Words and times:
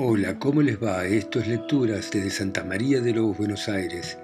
Hola, 0.00 0.38
¿cómo 0.38 0.62
les 0.62 0.80
va? 0.80 1.04
Esto 1.06 1.40
es 1.40 1.48
Lecturas 1.48 2.12
desde 2.12 2.30
Santa 2.30 2.62
María 2.62 3.00
de 3.00 3.12
los 3.12 3.36
Buenos 3.36 3.68
Aires, 3.68 4.16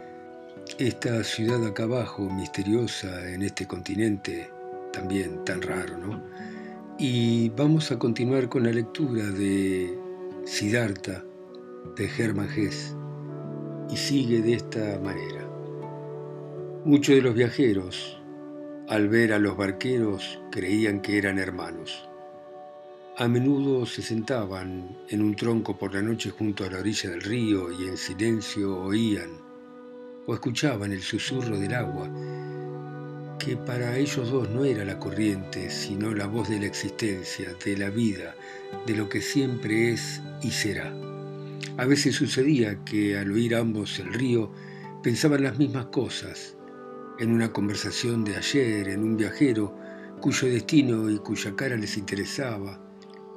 esta 0.78 1.24
ciudad 1.24 1.66
acá 1.66 1.82
abajo, 1.82 2.30
misteriosa 2.30 3.28
en 3.28 3.42
este 3.42 3.66
continente, 3.66 4.48
también 4.92 5.44
tan 5.44 5.60
raro, 5.62 5.98
¿no? 5.98 6.22
Y 6.96 7.48
vamos 7.56 7.90
a 7.90 7.98
continuar 7.98 8.48
con 8.48 8.62
la 8.62 8.70
lectura 8.70 9.24
de 9.24 9.98
Siddhartha 10.44 11.24
de 11.96 12.08
Hermann 12.18 12.50
Hesse, 12.56 12.94
y 13.90 13.96
sigue 13.96 14.42
de 14.42 14.54
esta 14.54 15.00
manera. 15.00 15.44
Muchos 16.84 17.16
de 17.16 17.22
los 17.22 17.34
viajeros, 17.34 18.22
al 18.88 19.08
ver 19.08 19.32
a 19.32 19.40
los 19.40 19.56
barqueros, 19.56 20.40
creían 20.52 21.00
que 21.00 21.18
eran 21.18 21.40
hermanos 21.40 22.08
a 23.16 23.28
menudo 23.28 23.86
se 23.86 24.02
sentaban 24.02 24.88
en 25.08 25.22
un 25.22 25.36
tronco 25.36 25.78
por 25.78 25.94
la 25.94 26.02
noche 26.02 26.30
junto 26.30 26.64
a 26.64 26.70
la 26.70 26.80
orilla 26.80 27.10
del 27.10 27.20
río 27.20 27.70
y 27.70 27.86
en 27.86 27.96
silencio 27.96 28.76
oían 28.76 29.30
o 30.26 30.34
escuchaban 30.34 30.90
el 30.90 31.00
susurro 31.00 31.56
del 31.56 31.74
agua, 31.74 32.10
que 33.38 33.56
para 33.56 33.96
ellos 33.98 34.32
dos 34.32 34.50
no 34.50 34.64
era 34.64 34.84
la 34.84 34.98
corriente, 34.98 35.70
sino 35.70 36.12
la 36.12 36.26
voz 36.26 36.48
de 36.48 36.58
la 36.58 36.66
existencia, 36.66 37.54
de 37.64 37.76
la 37.76 37.88
vida, 37.88 38.34
de 38.84 38.96
lo 38.96 39.08
que 39.08 39.20
siempre 39.20 39.92
es 39.92 40.20
y 40.42 40.50
será. 40.50 40.92
A 41.76 41.84
veces 41.84 42.16
sucedía 42.16 42.84
que 42.84 43.16
al 43.16 43.30
oír 43.30 43.54
ambos 43.54 43.96
el 44.00 44.12
río 44.12 44.50
pensaban 45.04 45.44
las 45.44 45.56
mismas 45.56 45.86
cosas, 45.86 46.56
en 47.20 47.30
una 47.30 47.52
conversación 47.52 48.24
de 48.24 48.36
ayer, 48.36 48.88
en 48.88 49.04
un 49.04 49.16
viajero 49.16 49.72
cuyo 50.20 50.48
destino 50.48 51.08
y 51.10 51.18
cuya 51.18 51.54
cara 51.54 51.76
les 51.76 51.96
interesaba, 51.96 52.83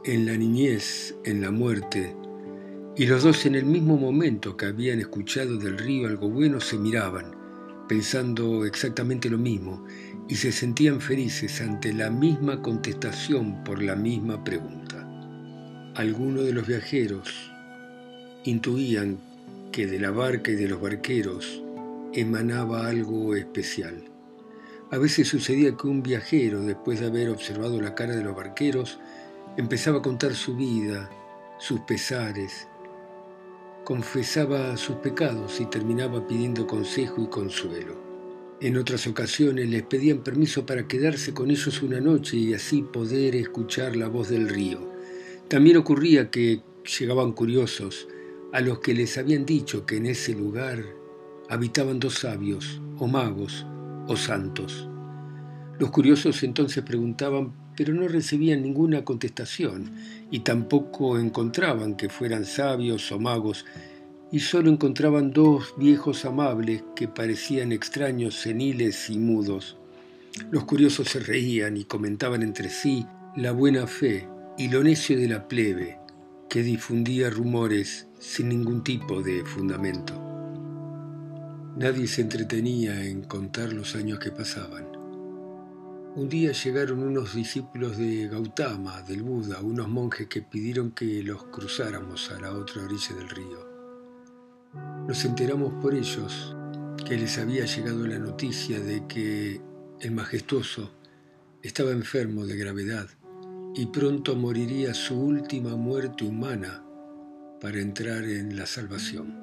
en 0.06 0.26
la 0.26 0.38
niñez, 0.38 1.16
en 1.24 1.42
la 1.42 1.52
muerte, 1.52 2.16
y 2.96 3.06
los 3.06 3.24
dos 3.24 3.46
en 3.46 3.56
el 3.56 3.66
mismo 3.66 3.98
momento 3.98 4.58
que 4.58 4.66
habían 4.66 5.00
escuchado 5.00 5.58
del 5.58 5.78
río 5.78 6.08
algo 6.08 6.30
bueno 6.30 6.60
se 6.60 6.78
miraban, 6.78 7.36
pensando 7.88 8.66
exactamente 8.66 9.30
lo 9.30 9.38
mismo, 9.38 9.86
y 10.28 10.36
se 10.36 10.52
sentían 10.52 11.00
felices 11.00 11.62
ante 11.62 11.94
la 11.94 12.10
misma 12.10 12.62
contestación 12.62 13.64
por 13.64 13.82
la 13.82 13.96
misma 13.96 14.44
pregunta. 14.44 15.08
Algunos 15.96 16.46
de 16.46 16.54
los 16.54 16.68
viajeros 16.68 17.52
intuían 18.44 19.20
que 19.72 19.88
de 19.88 20.00
la 20.00 20.12
barca 20.12 20.52
y 20.52 20.56
de 20.56 20.68
los 20.68 20.82
barqueros 20.82 21.64
emanaba 22.14 22.88
algo 22.88 23.36
especial. 23.36 24.04
A 24.90 24.98
veces 24.98 25.28
sucedía 25.28 25.76
que 25.76 25.88
un 25.88 26.02
viajero, 26.02 26.62
después 26.62 27.00
de 27.00 27.08
haber 27.08 27.30
observado 27.30 27.82
la 27.82 27.94
cara 27.94 28.16
de 28.16 28.24
los 28.24 28.36
barqueros, 28.36 29.00
Empezaba 29.58 29.98
a 29.98 30.02
contar 30.04 30.36
su 30.36 30.56
vida, 30.56 31.10
sus 31.58 31.80
pesares, 31.80 32.68
confesaba 33.84 34.78
sus 34.78 34.98
pecados 34.98 35.60
y 35.60 35.66
terminaba 35.66 36.28
pidiendo 36.28 36.68
consejo 36.68 37.24
y 37.24 37.28
consuelo. 37.28 37.96
En 38.62 38.78
otras 38.78 39.08
ocasiones 39.08 39.68
les 39.68 39.82
pedían 39.82 40.20
permiso 40.20 40.68
para 40.68 40.88
quedarse 40.88 41.34
con 41.34 41.50
ellos 41.50 41.82
una 41.82 42.00
noche 42.00 42.38
y 42.38 42.54
así 42.54 42.84
poder 42.84 43.36
escuchar 43.36 43.96
la 43.96 44.10
voz 44.10 44.30
del 44.30 44.48
río. 44.48 44.94
También 45.48 45.78
ocurría 45.78 46.30
que 46.30 46.62
llegaban 47.00 47.32
curiosos 47.32 48.08
a 48.54 48.62
los 48.62 48.78
que 48.78 48.94
les 48.94 49.18
habían 49.18 49.44
dicho 49.44 49.88
que 49.88 49.98
en 49.98 50.06
ese 50.06 50.36
lugar 50.36 50.86
habitaban 51.50 52.00
dos 52.00 52.20
sabios, 52.20 52.80
o 53.00 53.08
magos, 53.08 53.66
o 54.08 54.16
santos. 54.18 54.88
Los 55.80 55.90
curiosos 55.90 56.44
entonces 56.44 56.84
preguntaban 56.84 57.67
pero 57.78 57.94
no 57.94 58.08
recibían 58.08 58.64
ninguna 58.64 59.06
contestación 59.06 59.92
y 60.32 60.40
tampoco 60.40 61.20
encontraban 61.20 61.96
que 61.96 62.10
fueran 62.10 62.44
sabios 62.44 63.12
o 63.12 63.20
magos, 63.20 63.66
y 64.30 64.40
solo 64.42 64.70
encontraban 64.70 65.32
dos 65.32 65.76
viejos 65.78 66.26
amables 66.26 66.84
que 66.96 67.08
parecían 67.08 67.72
extraños, 67.72 68.36
seniles 68.36 69.10
y 69.10 69.18
mudos. 69.18 69.78
Los 70.52 70.66
curiosos 70.66 71.08
se 71.08 71.20
reían 71.20 71.78
y 71.78 71.86
comentaban 71.86 72.42
entre 72.44 72.70
sí 72.70 73.06
la 73.38 73.54
buena 73.54 73.88
fe 73.88 74.28
y 74.58 74.68
lo 74.68 74.84
necio 74.84 75.18
de 75.18 75.30
la 75.30 75.48
plebe, 75.48 76.00
que 76.50 76.64
difundía 76.64 77.30
rumores 77.30 78.08
sin 78.20 78.50
ningún 78.50 78.84
tipo 78.84 79.22
de 79.22 79.46
fundamento. 79.46 80.14
Nadie 81.78 82.08
se 82.08 82.22
entretenía 82.22 83.06
en 83.06 83.22
contar 83.22 83.72
los 83.72 83.96
años 83.96 84.20
que 84.20 84.32
pasaban. 84.32 84.97
Un 86.18 86.30
día 86.30 86.52
llegaron 86.52 87.04
unos 87.04 87.36
discípulos 87.36 87.96
de 87.96 88.28
Gautama, 88.28 89.04
del 89.04 89.22
Buda, 89.22 89.62
unos 89.62 89.88
monjes 89.88 90.26
que 90.26 90.42
pidieron 90.42 90.90
que 90.90 91.22
los 91.22 91.44
cruzáramos 91.44 92.32
a 92.32 92.42
la 92.42 92.54
otra 92.54 92.86
orilla 92.86 93.16
del 93.16 93.30
río. 93.30 93.70
Nos 95.08 95.24
enteramos 95.26 95.76
por 95.80 95.94
ellos 95.94 96.56
que 97.08 97.18
les 97.18 97.38
había 97.38 97.66
llegado 97.66 98.08
la 98.08 98.18
noticia 98.18 98.80
de 98.80 99.06
que 99.06 99.62
el 100.00 100.12
majestuoso 100.12 100.92
estaba 101.62 101.92
enfermo 101.92 102.48
de 102.48 102.58
gravedad 102.58 103.08
y 103.76 103.86
pronto 103.86 104.36
moriría 104.36 104.96
su 104.96 105.22
última 105.22 105.76
muerte 105.76 106.26
humana 106.26 106.84
para 107.62 107.80
entrar 107.80 108.24
en 108.24 108.58
la 108.58 108.66
salvación. 108.66 109.38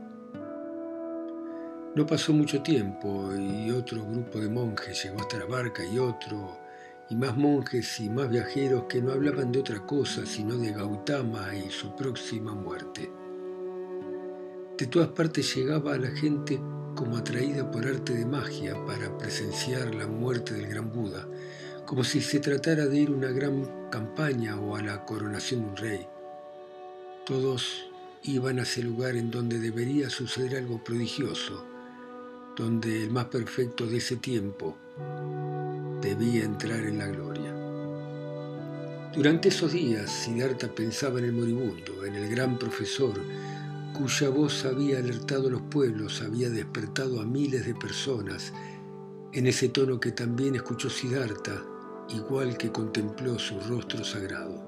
No 1.94 2.04
pasó 2.04 2.32
mucho 2.32 2.62
tiempo 2.62 3.30
y 3.36 3.70
otro 3.70 4.04
grupo 4.04 4.40
de 4.40 4.48
monjes 4.48 5.04
llegó 5.04 5.20
hasta 5.20 5.38
la 5.38 5.44
barca 5.44 5.84
y 5.84 6.00
otro 6.00 6.63
y 7.10 7.16
más 7.16 7.36
monjes 7.36 8.00
y 8.00 8.08
más 8.08 8.30
viajeros 8.30 8.84
que 8.88 9.02
no 9.02 9.12
hablaban 9.12 9.52
de 9.52 9.60
otra 9.60 9.84
cosa 9.86 10.24
sino 10.24 10.56
de 10.56 10.72
Gautama 10.72 11.54
y 11.54 11.70
su 11.70 11.94
próxima 11.94 12.54
muerte. 12.54 13.10
De 14.78 14.86
todas 14.86 15.08
partes 15.08 15.54
llegaba 15.54 15.94
a 15.94 15.98
la 15.98 16.10
gente 16.10 16.60
como 16.94 17.16
atraída 17.16 17.70
por 17.70 17.86
arte 17.86 18.14
de 18.14 18.26
magia 18.26 18.76
para 18.86 19.16
presenciar 19.18 19.94
la 19.94 20.06
muerte 20.06 20.54
del 20.54 20.66
gran 20.68 20.92
Buda, 20.92 21.28
como 21.86 22.04
si 22.04 22.20
se 22.20 22.40
tratara 22.40 22.86
de 22.86 22.98
ir 22.98 23.08
a 23.08 23.12
una 23.12 23.30
gran 23.30 23.88
campaña 23.90 24.58
o 24.58 24.76
a 24.76 24.82
la 24.82 25.04
coronación 25.04 25.60
de 25.60 25.66
un 25.68 25.76
rey. 25.76 26.06
Todos 27.26 27.86
iban 28.22 28.58
a 28.58 28.62
ese 28.62 28.82
lugar 28.82 29.16
en 29.16 29.30
donde 29.30 29.58
debería 29.58 30.08
suceder 30.08 30.56
algo 30.56 30.82
prodigioso, 30.82 31.64
donde 32.56 33.04
el 33.04 33.10
más 33.10 33.26
perfecto 33.26 33.86
de 33.86 33.98
ese 33.98 34.16
tiempo 34.16 34.76
debía 36.04 36.44
entrar 36.44 36.80
en 36.80 36.98
la 36.98 37.06
gloria. 37.06 37.52
Durante 39.14 39.48
esos 39.48 39.72
días, 39.72 40.10
Siddhartha 40.10 40.68
pensaba 40.74 41.18
en 41.18 41.26
el 41.26 41.32
moribundo, 41.32 42.04
en 42.04 42.14
el 42.14 42.28
gran 42.28 42.58
profesor, 42.58 43.14
cuya 43.94 44.28
voz 44.28 44.64
había 44.64 44.98
alertado 44.98 45.48
a 45.48 45.52
los 45.52 45.62
pueblos, 45.62 46.20
había 46.20 46.50
despertado 46.50 47.20
a 47.20 47.24
miles 47.24 47.64
de 47.64 47.74
personas, 47.74 48.52
en 49.32 49.46
ese 49.46 49.68
tono 49.68 49.98
que 49.98 50.12
también 50.12 50.56
escuchó 50.56 50.90
Siddhartha, 50.90 51.62
igual 52.10 52.58
que 52.58 52.70
contempló 52.70 53.38
su 53.38 53.58
rostro 53.60 54.04
sagrado. 54.04 54.62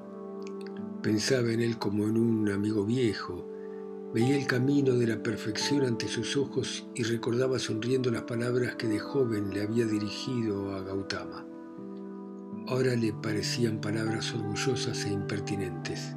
Pensaba 1.02 1.52
en 1.52 1.60
él 1.60 1.78
como 1.78 2.04
en 2.04 2.16
un 2.16 2.48
amigo 2.50 2.86
viejo, 2.86 3.55
Veía 4.14 4.36
el 4.36 4.46
camino 4.46 4.94
de 4.94 5.06
la 5.08 5.22
perfección 5.22 5.84
ante 5.84 6.08
sus 6.08 6.36
ojos 6.36 6.86
y 6.94 7.02
recordaba 7.02 7.58
sonriendo 7.58 8.10
las 8.10 8.22
palabras 8.22 8.76
que 8.76 8.86
de 8.86 8.98
joven 8.98 9.50
le 9.52 9.62
había 9.62 9.84
dirigido 9.84 10.74
a 10.74 10.82
Gautama. 10.82 11.44
Ahora 12.68 12.94
le 12.96 13.12
parecían 13.12 13.80
palabras 13.80 14.32
orgullosas 14.32 15.04
e 15.04 15.12
impertinentes. 15.12 16.14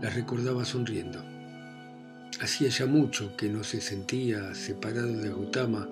Las 0.00 0.14
recordaba 0.14 0.64
sonriendo. 0.64 1.22
Hacía 2.40 2.68
ya 2.70 2.86
mucho 2.86 3.36
que 3.36 3.48
no 3.48 3.62
se 3.62 3.80
sentía 3.80 4.54
separado 4.54 5.12
de 5.12 5.28
Gautama, 5.28 5.88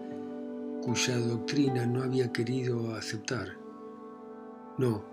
cuya 0.83 1.19
doctrina 1.19 1.87
no 1.87 2.03
había 2.03 2.33
querido 2.33 2.95
aceptar. 2.95 3.57
No, 4.79 5.05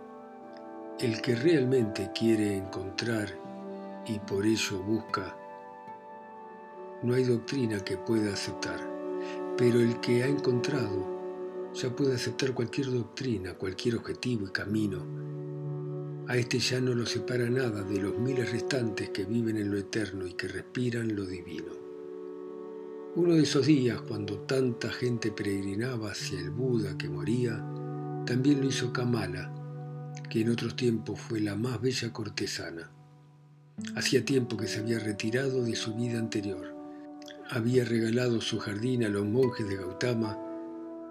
el 0.99 1.21
que 1.21 1.35
realmente 1.35 2.11
quiere 2.17 2.55
encontrar 2.55 3.27
y 4.07 4.19
por 4.19 4.45
ello 4.45 4.81
busca 4.83 5.35
no 7.03 7.13
hay 7.13 7.23
doctrina 7.23 7.79
que 7.83 7.97
pueda 7.97 8.33
aceptar, 8.33 8.79
pero 9.57 9.79
el 9.79 9.99
que 9.99 10.23
ha 10.23 10.27
encontrado 10.27 11.15
ya 11.73 11.93
puede 11.93 12.15
aceptar 12.15 12.53
cualquier 12.53 12.91
doctrina, 12.91 13.53
cualquier 13.55 13.95
objetivo 13.95 14.47
y 14.47 14.51
camino. 14.51 15.05
A 16.27 16.37
este 16.37 16.57
ya 16.57 16.79
no 16.79 16.95
lo 16.95 17.05
separa 17.05 17.49
nada 17.49 17.83
de 17.83 17.99
los 17.99 18.17
miles 18.17 18.51
restantes 18.51 19.09
que 19.09 19.25
viven 19.25 19.57
en 19.57 19.71
lo 19.71 19.77
eterno 19.77 20.25
y 20.25 20.33
que 20.33 20.47
respiran 20.47 21.15
lo 21.15 21.25
divino. 21.25 21.73
Uno 23.15 23.35
de 23.35 23.43
esos 23.43 23.65
días, 23.65 24.01
cuando 24.01 24.39
tanta 24.39 24.89
gente 24.89 25.31
peregrinaba 25.31 26.11
hacia 26.11 26.39
el 26.39 26.49
Buda 26.49 26.97
que 26.97 27.09
moría, 27.09 27.63
también 28.25 28.61
lo 28.61 28.67
hizo 28.67 28.91
Kamala, 28.91 29.53
que 30.29 30.41
en 30.41 30.49
otros 30.49 30.75
tiempos 30.75 31.19
fue 31.19 31.39
la 31.39 31.55
más 31.55 31.79
bella 31.81 32.11
cortesana. 32.11 32.89
Hacía 33.95 34.25
tiempo 34.25 34.57
que 34.57 34.67
se 34.67 34.79
había 34.79 34.99
retirado 34.99 35.63
de 35.63 35.75
su 35.75 35.93
vida 35.93 36.17
anterior 36.17 36.74
había 37.49 37.85
regalado 37.85 38.41
su 38.41 38.59
jardín 38.59 39.03
a 39.03 39.09
los 39.09 39.25
monjes 39.25 39.67
de 39.67 39.77
Gautama 39.77 40.37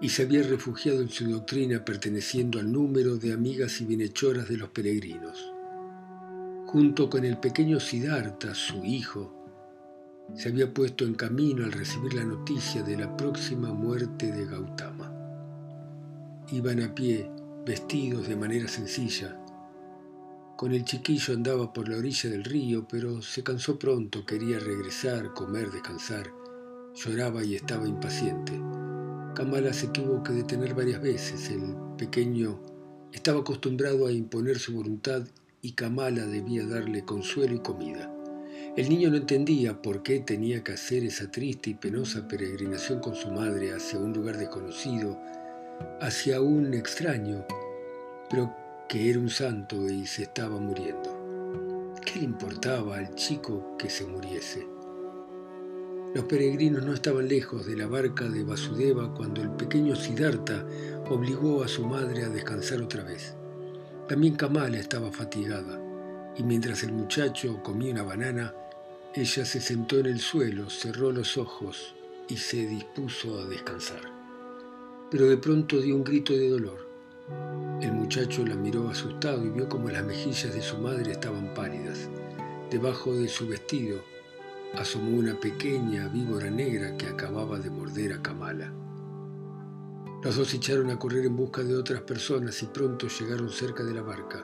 y 0.01 0.09
se 0.09 0.23
había 0.23 0.43
refugiado 0.43 1.01
en 1.01 1.09
su 1.09 1.29
doctrina 1.29 1.85
perteneciendo 1.85 2.59
al 2.59 2.71
número 2.71 3.17
de 3.17 3.31
amigas 3.31 3.79
y 3.79 3.85
bienhechoras 3.85 4.49
de 4.49 4.57
los 4.57 4.69
peregrinos. 4.69 5.51
junto 6.67 7.09
con 7.09 7.23
el 7.23 7.37
pequeño 7.37 7.79
Siddhartha, 7.79 8.53
su 8.53 8.83
hijo, 8.83 9.31
se 10.33 10.49
había 10.49 10.73
puesto 10.73 11.05
en 11.05 11.13
camino 11.13 11.63
al 11.63 11.71
recibir 11.71 12.15
la 12.15 12.25
noticia 12.25 12.83
de 12.83 12.97
la 12.97 13.15
próxima 13.15 13.73
muerte 13.73 14.29
de 14.31 14.45
Gautama. 14.45 15.13
Iban 16.51 16.81
a 16.81 16.93
pie, 16.93 17.31
vestidos 17.65 18.27
de 18.27 18.35
manera 18.35 18.67
sencilla. 18.67 19.39
Con 20.57 20.71
el 20.71 20.85
chiquillo 20.85 21.33
andaba 21.33 21.73
por 21.73 21.89
la 21.89 21.97
orilla 21.97 22.29
del 22.29 22.45
río, 22.45 22.87
pero 22.87 23.21
se 23.21 23.43
cansó 23.43 23.77
pronto, 23.77 24.25
quería 24.25 24.57
regresar, 24.57 25.33
comer, 25.33 25.69
descansar. 25.69 26.31
Lloraba 26.95 27.43
y 27.43 27.55
estaba 27.55 27.85
impaciente. 27.85 28.53
Kamala 29.35 29.73
se 29.73 29.87
tuvo 29.87 30.23
que 30.23 30.31
detener 30.31 30.73
varias 30.73 31.01
veces. 31.01 31.49
El 31.49 31.75
pequeño 31.97 32.61
estaba 33.11 33.41
acostumbrado 33.41 34.07
a 34.07 34.13
imponer 34.13 34.57
su 34.57 34.73
voluntad 34.73 35.27
y 35.61 35.73
Kamala 35.73 36.25
debía 36.25 36.65
darle 36.65 37.03
consuelo 37.03 37.55
y 37.55 37.59
comida. 37.59 38.09
El 38.77 38.87
niño 38.87 39.09
no 39.09 39.17
entendía 39.17 39.81
por 39.81 40.03
qué 40.03 40.21
tenía 40.21 40.63
que 40.63 40.71
hacer 40.71 41.03
esa 41.03 41.29
triste 41.31 41.71
y 41.71 41.73
penosa 41.73 42.29
peregrinación 42.29 43.01
con 43.01 43.15
su 43.15 43.29
madre 43.29 43.73
hacia 43.73 43.99
un 43.99 44.13
lugar 44.13 44.37
desconocido, 44.37 45.19
hacia 45.99 46.39
un 46.39 46.73
extraño, 46.73 47.45
pero 48.29 48.64
que 48.87 49.09
era 49.09 49.19
un 49.19 49.29
santo 49.29 49.89
y 49.89 50.05
se 50.05 50.23
estaba 50.23 50.59
muriendo. 50.59 51.95
¿Qué 52.05 52.19
le 52.19 52.25
importaba 52.25 52.97
al 52.97 53.15
chico 53.15 53.75
que 53.77 53.89
se 53.89 54.05
muriese? 54.05 54.67
Los 56.13 56.25
peregrinos 56.25 56.85
no 56.85 56.93
estaban 56.93 57.27
lejos 57.27 57.65
de 57.65 57.75
la 57.75 57.87
barca 57.87 58.29
de 58.29 58.43
Vasudeva 58.43 59.13
cuando 59.13 59.41
el 59.41 59.49
pequeño 59.51 59.95
Siddhartha 59.95 60.63
obligó 61.09 61.63
a 61.63 61.67
su 61.67 61.85
madre 61.85 62.23
a 62.23 62.29
descansar 62.29 62.81
otra 62.81 63.03
vez. 63.03 63.35
También 64.07 64.35
Kamala 64.35 64.77
estaba 64.77 65.11
fatigada, 65.11 65.81
y 66.37 66.43
mientras 66.43 66.83
el 66.83 66.93
muchacho 66.93 67.61
comía 67.63 67.91
una 67.91 68.03
banana, 68.03 68.53
ella 69.15 69.45
se 69.45 69.59
sentó 69.59 69.97
en 69.97 70.05
el 70.05 70.19
suelo, 70.19 70.69
cerró 70.69 71.11
los 71.11 71.37
ojos 71.37 71.95
y 72.27 72.37
se 72.37 72.67
dispuso 72.67 73.39
a 73.39 73.45
descansar. 73.45 74.01
Pero 75.09 75.25
de 75.25 75.37
pronto 75.37 75.81
dio 75.81 75.95
un 75.95 76.03
grito 76.03 76.33
de 76.33 76.49
dolor. 76.49 76.85
El 77.85 77.93
muchacho 77.93 78.43
la 78.43 78.55
miró 78.55 78.89
asustado 78.89 79.45
y 79.45 79.49
vio 79.49 79.69
como 79.69 79.89
las 79.89 80.03
mejillas 80.03 80.51
de 80.51 80.61
su 80.63 80.79
madre 80.79 81.11
estaban 81.11 81.53
pálidas. 81.53 82.09
Debajo 82.71 83.13
de 83.13 83.27
su 83.27 83.47
vestido 83.47 84.01
asomó 84.73 85.15
una 85.15 85.39
pequeña 85.39 86.07
víbora 86.07 86.49
negra 86.49 86.97
que 86.97 87.05
acababa 87.05 87.59
de 87.59 87.69
morder 87.69 88.13
a 88.13 88.23
Kamala. 88.23 88.73
Los 90.23 90.35
dos 90.35 90.51
echaron 90.55 90.89
a 90.89 90.97
correr 90.97 91.27
en 91.27 91.35
busca 91.35 91.61
de 91.61 91.75
otras 91.75 92.01
personas 92.01 92.63
y 92.63 92.65
pronto 92.65 93.07
llegaron 93.07 93.51
cerca 93.51 93.83
de 93.83 93.93
la 93.93 94.01
barca. 94.01 94.43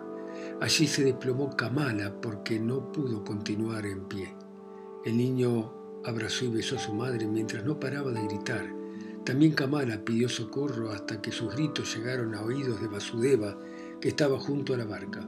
Allí 0.62 0.86
se 0.86 1.04
desplomó 1.04 1.56
Kamala 1.56 2.22
porque 2.22 2.60
no 2.60 2.92
pudo 2.92 3.24
continuar 3.24 3.88
en 3.88 4.06
pie. 4.08 4.36
El 5.04 5.18
niño 5.18 6.02
abrazó 6.06 6.46
y 6.46 6.50
besó 6.50 6.76
a 6.76 6.80
su 6.80 6.94
madre 6.94 7.26
mientras 7.26 7.66
no 7.66 7.80
paraba 7.80 8.12
de 8.12 8.22
gritar. 8.22 8.81
También 9.26 9.54
Kamala 9.54 10.04
pidió 10.04 10.28
socorro 10.30 10.92
hasta 10.92 11.22
que 11.22 11.32
sus 11.32 11.54
gritos 11.54 11.96
llegaron 11.96 12.34
a 12.34 12.42
oídos 12.42 12.82
de 12.82 12.88
Vasudeva, 12.88 13.58
que 14.00 14.10
estaba 14.10 14.40
junto 14.40 14.74
a 14.74 14.78
la 14.78 14.86
barca. 14.86 15.28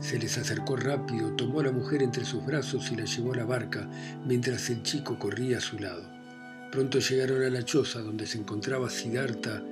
Se 0.00 0.18
les 0.18 0.38
acercó 0.38 0.76
rápido, 0.76 1.34
tomó 1.34 1.60
a 1.60 1.64
la 1.64 1.72
mujer 1.72 2.02
entre 2.02 2.24
sus 2.24 2.44
brazos 2.44 2.90
y 2.92 2.96
la 2.96 3.04
llevó 3.04 3.32
a 3.32 3.38
la 3.38 3.44
barca 3.44 3.88
mientras 4.24 4.70
el 4.70 4.82
chico 4.82 5.18
corría 5.18 5.58
a 5.58 5.60
su 5.60 5.78
lado. 5.78 6.02
Pronto 6.70 6.98
llegaron 6.98 7.42
a 7.42 7.50
la 7.50 7.64
choza 7.64 8.00
donde 8.00 8.26
se 8.26 8.38
encontraba 8.38 8.90
Siddhartha 8.90 9.62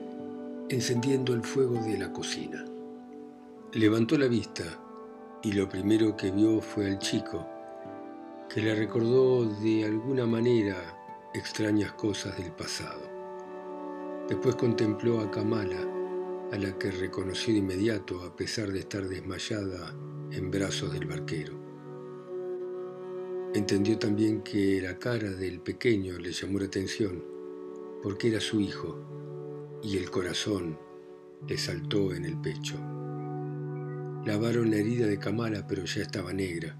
encendiendo 0.69 1.34
el 1.34 1.43
fuego 1.43 1.81
de 1.82 1.98
la 1.98 2.12
cocina. 2.12 2.64
Levantó 3.72 4.19
la 4.19 4.26
vista 4.26 4.64
y 5.43 5.52
lo 5.52 5.69
primero 5.69 6.16
que 6.16 6.31
vio 6.31 6.60
fue 6.60 6.87
al 6.87 6.98
chico, 6.98 7.46
que 8.52 8.62
le 8.62 8.75
recordó 8.75 9.44
de 9.44 9.84
alguna 9.84 10.26
manera 10.26 10.76
extrañas 11.34 11.93
cosas 11.93 12.37
del 12.38 12.50
pasado. 12.52 13.06
Después 14.28 14.56
contempló 14.56 15.20
a 15.20 15.31
Kamala, 15.31 15.81
a 16.50 16.58
la 16.58 16.76
que 16.78 16.90
reconoció 16.90 17.52
de 17.52 17.61
inmediato 17.61 18.23
a 18.23 18.34
pesar 18.34 18.73
de 18.73 18.81
estar 18.81 19.06
desmayada 19.08 19.94
en 20.32 20.50
brazos 20.50 20.93
del 20.93 21.06
barquero. 21.06 21.55
Entendió 23.55 23.99
también 23.99 24.43
que 24.43 24.81
la 24.82 24.99
cara 24.99 25.31
del 25.31 25.61
pequeño 25.61 26.19
le 26.19 26.32
llamó 26.32 26.58
la 26.58 26.67
atención, 26.67 27.25
porque 28.02 28.28
era 28.28 28.40
su 28.40 28.61
hijo, 28.61 29.78
y 29.82 29.96
el 29.96 30.11
corazón 30.11 30.79
le 31.46 31.56
saltó 31.56 32.12
en 32.12 32.25
el 32.25 32.40
pecho. 32.40 32.76
Lavaron 34.25 34.70
la 34.70 34.76
herida 34.76 35.06
de 35.06 35.19
Kamala, 35.19 35.67
pero 35.69 35.84
ya 35.84 36.02
estaba 36.02 36.32
negra, 36.32 36.76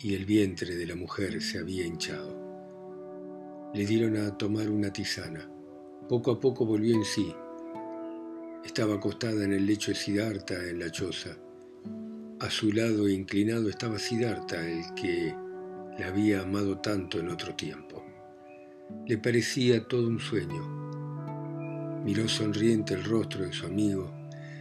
y 0.00 0.14
el 0.14 0.24
vientre 0.24 0.74
de 0.74 0.86
la 0.86 0.96
mujer 0.96 1.42
se 1.42 1.58
había 1.58 1.84
hinchado. 1.84 2.34
Le 3.74 3.84
dieron 3.84 4.16
a 4.16 4.38
tomar 4.38 4.70
una 4.70 4.90
tisana. 4.90 5.50
Poco 6.08 6.30
a 6.30 6.40
poco 6.40 6.64
volvió 6.64 6.94
en 6.94 7.04
sí 7.04 7.34
estaba 8.66 8.96
acostada 8.96 9.44
en 9.44 9.52
el 9.52 9.64
lecho 9.64 9.92
de 9.92 9.96
Siddhartha 9.96 10.54
en 10.68 10.80
la 10.80 10.90
choza. 10.90 11.30
A 12.40 12.50
su 12.50 12.72
lado 12.72 13.08
inclinado 13.08 13.70
estaba 13.70 13.98
Siddhartha, 13.98 14.68
el 14.68 14.92
que 14.94 15.34
la 15.98 16.08
había 16.08 16.42
amado 16.42 16.78
tanto 16.78 17.18
en 17.20 17.30
otro 17.30 17.54
tiempo. 17.54 18.04
Le 19.06 19.18
parecía 19.18 19.86
todo 19.86 20.08
un 20.08 20.18
sueño. 20.18 22.02
Miró 22.04 22.28
sonriente 22.28 22.94
el 22.94 23.04
rostro 23.04 23.44
de 23.44 23.52
su 23.52 23.66
amigo, 23.66 24.12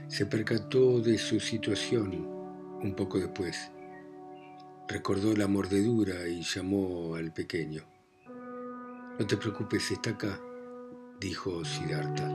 se 0.08 0.26
percató 0.28 1.02
de 1.02 1.18
su 1.18 1.40
situación 1.40 2.28
un 2.82 2.94
poco 2.96 3.20
después. 3.20 3.72
Recordó 4.88 5.36
la 5.36 5.48
mordedura 5.48 6.28
y 6.28 6.44
llamó 6.44 7.16
al 7.16 7.34
pequeño. 7.34 7.82
No 9.20 9.26
te 9.26 9.36
preocupes, 9.36 9.92
está 9.92 10.12
acá, 10.12 10.40
dijo 11.20 11.64
Siddhartha. 11.64 12.28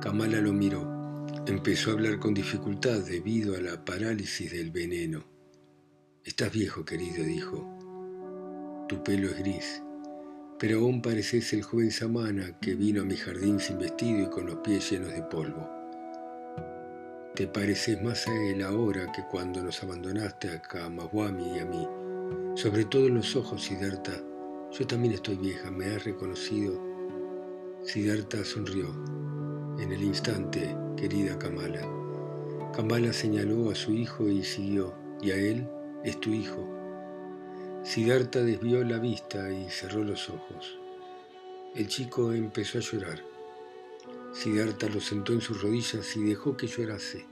Kamala 0.00 0.40
lo 0.40 0.52
miró. 0.52 1.26
Empezó 1.46 1.90
a 1.90 1.92
hablar 1.94 2.18
con 2.18 2.34
dificultad 2.34 3.00
debido 3.00 3.56
a 3.56 3.60
la 3.60 3.84
parálisis 3.84 4.50
del 4.52 4.70
veneno. 4.70 5.24
Estás 6.24 6.52
viejo, 6.52 6.84
querido, 6.84 7.24
dijo. 7.24 8.86
Tu 8.88 9.02
pelo 9.02 9.28
es 9.28 9.38
gris, 9.38 9.82
pero 10.58 10.80
aún 10.80 11.02
pareces 11.02 11.52
el 11.52 11.62
joven 11.62 11.90
Samana 11.90 12.58
que 12.60 12.74
vino 12.74 13.02
a 13.02 13.04
mi 13.04 13.16
jardín 13.16 13.58
sin 13.58 13.78
vestido 13.78 14.22
y 14.22 14.30
con 14.30 14.46
los 14.46 14.56
pies 14.56 14.90
llenos 14.90 15.12
de 15.12 15.22
polvo. 15.22 15.68
Te 17.34 17.46
pareces 17.46 18.02
más 18.02 18.28
a 18.28 18.34
él 18.34 18.62
ahora 18.62 19.10
que 19.10 19.22
cuando 19.30 19.62
nos 19.62 19.82
abandonaste 19.82 20.50
a 20.50 20.60
Kamawami 20.60 21.56
y 21.56 21.58
a 21.60 21.64
mí. 21.64 21.88
Sobre 22.54 22.84
todo 22.84 23.06
en 23.06 23.14
los 23.14 23.34
ojos, 23.34 23.64
Siddhartha. 23.64 24.12
Yo 24.70 24.86
también 24.86 25.14
estoy 25.14 25.36
vieja, 25.36 25.70
¿me 25.70 25.86
has 25.86 26.04
reconocido? 26.04 26.91
Siddhartha 27.84 28.44
sonrió. 28.44 28.86
En 29.80 29.90
el 29.90 30.04
instante, 30.04 30.76
querida 30.96 31.36
Kamala. 31.36 31.82
Kamala 32.72 33.12
señaló 33.12 33.70
a 33.70 33.74
su 33.74 33.92
hijo 33.92 34.28
y 34.28 34.44
siguió, 34.44 34.94
y 35.20 35.32
a 35.32 35.36
él 35.36 35.68
es 36.04 36.20
tu 36.20 36.30
hijo. 36.30 36.64
Siddhartha 37.82 38.44
desvió 38.44 38.84
la 38.84 38.98
vista 38.98 39.50
y 39.50 39.68
cerró 39.68 40.04
los 40.04 40.30
ojos. 40.30 40.78
El 41.74 41.88
chico 41.88 42.32
empezó 42.32 42.78
a 42.78 42.82
llorar. 42.82 43.20
Siddhartha 44.32 44.88
lo 44.88 45.00
sentó 45.00 45.32
en 45.32 45.40
sus 45.40 45.60
rodillas 45.60 46.16
y 46.16 46.22
dejó 46.22 46.56
que 46.56 46.68
llorase. 46.68 47.26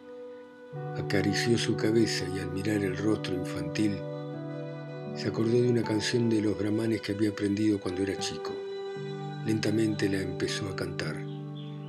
Acarició 0.97 1.59
su 1.59 1.77
cabeza 1.77 2.27
y 2.35 2.41
al 2.41 2.51
mirar 2.51 2.83
el 2.83 2.97
rostro 2.97 3.35
infantil, 3.35 3.97
se 5.15 5.29
acordó 5.29 5.53
de 5.53 5.71
una 5.71 5.85
canción 5.85 6.29
de 6.29 6.43
los 6.43 6.59
brahmanes 6.59 7.03
que 7.03 7.13
había 7.13 7.31
aprendido 7.31 7.79
cuando 7.79 8.03
era 8.03 8.19
chico. 8.19 8.53
Lentamente 9.47 10.09
la 10.09 10.21
empezó 10.21 10.69
a 10.69 10.77
cantar. 10.77 11.17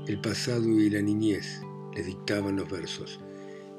El 0.07 0.21
pasado 0.21 0.63
y 0.63 0.89
la 0.89 1.01
niñez 1.01 1.61
le 1.93 2.01
dictaban 2.01 2.55
los 2.55 2.69
versos, 2.69 3.19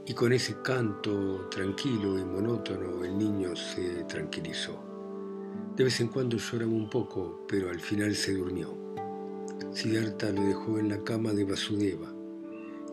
y 0.07 0.13
con 0.13 0.33
ese 0.33 0.57
canto 0.63 1.49
tranquilo 1.49 2.19
y 2.19 2.25
monótono 2.25 3.03
el 3.03 3.17
niño 3.17 3.57
se 3.57 4.05
tranquilizó. 4.05 4.79
De 5.75 5.85
vez 5.85 6.01
en 6.01 6.09
cuando 6.09 6.37
lloraba 6.37 6.71
un 6.71 6.91
poco, 6.91 7.47
pero 7.49 7.71
al 7.71 7.81
final 7.81 8.15
se 8.15 8.35
durmió. 8.35 8.77
Siddhartha 9.73 10.31
lo 10.33 10.43
dejó 10.43 10.79
en 10.79 10.91
la 10.91 11.03
cama 11.03 11.33
de 11.33 11.45
Vasudeva. 11.45 12.13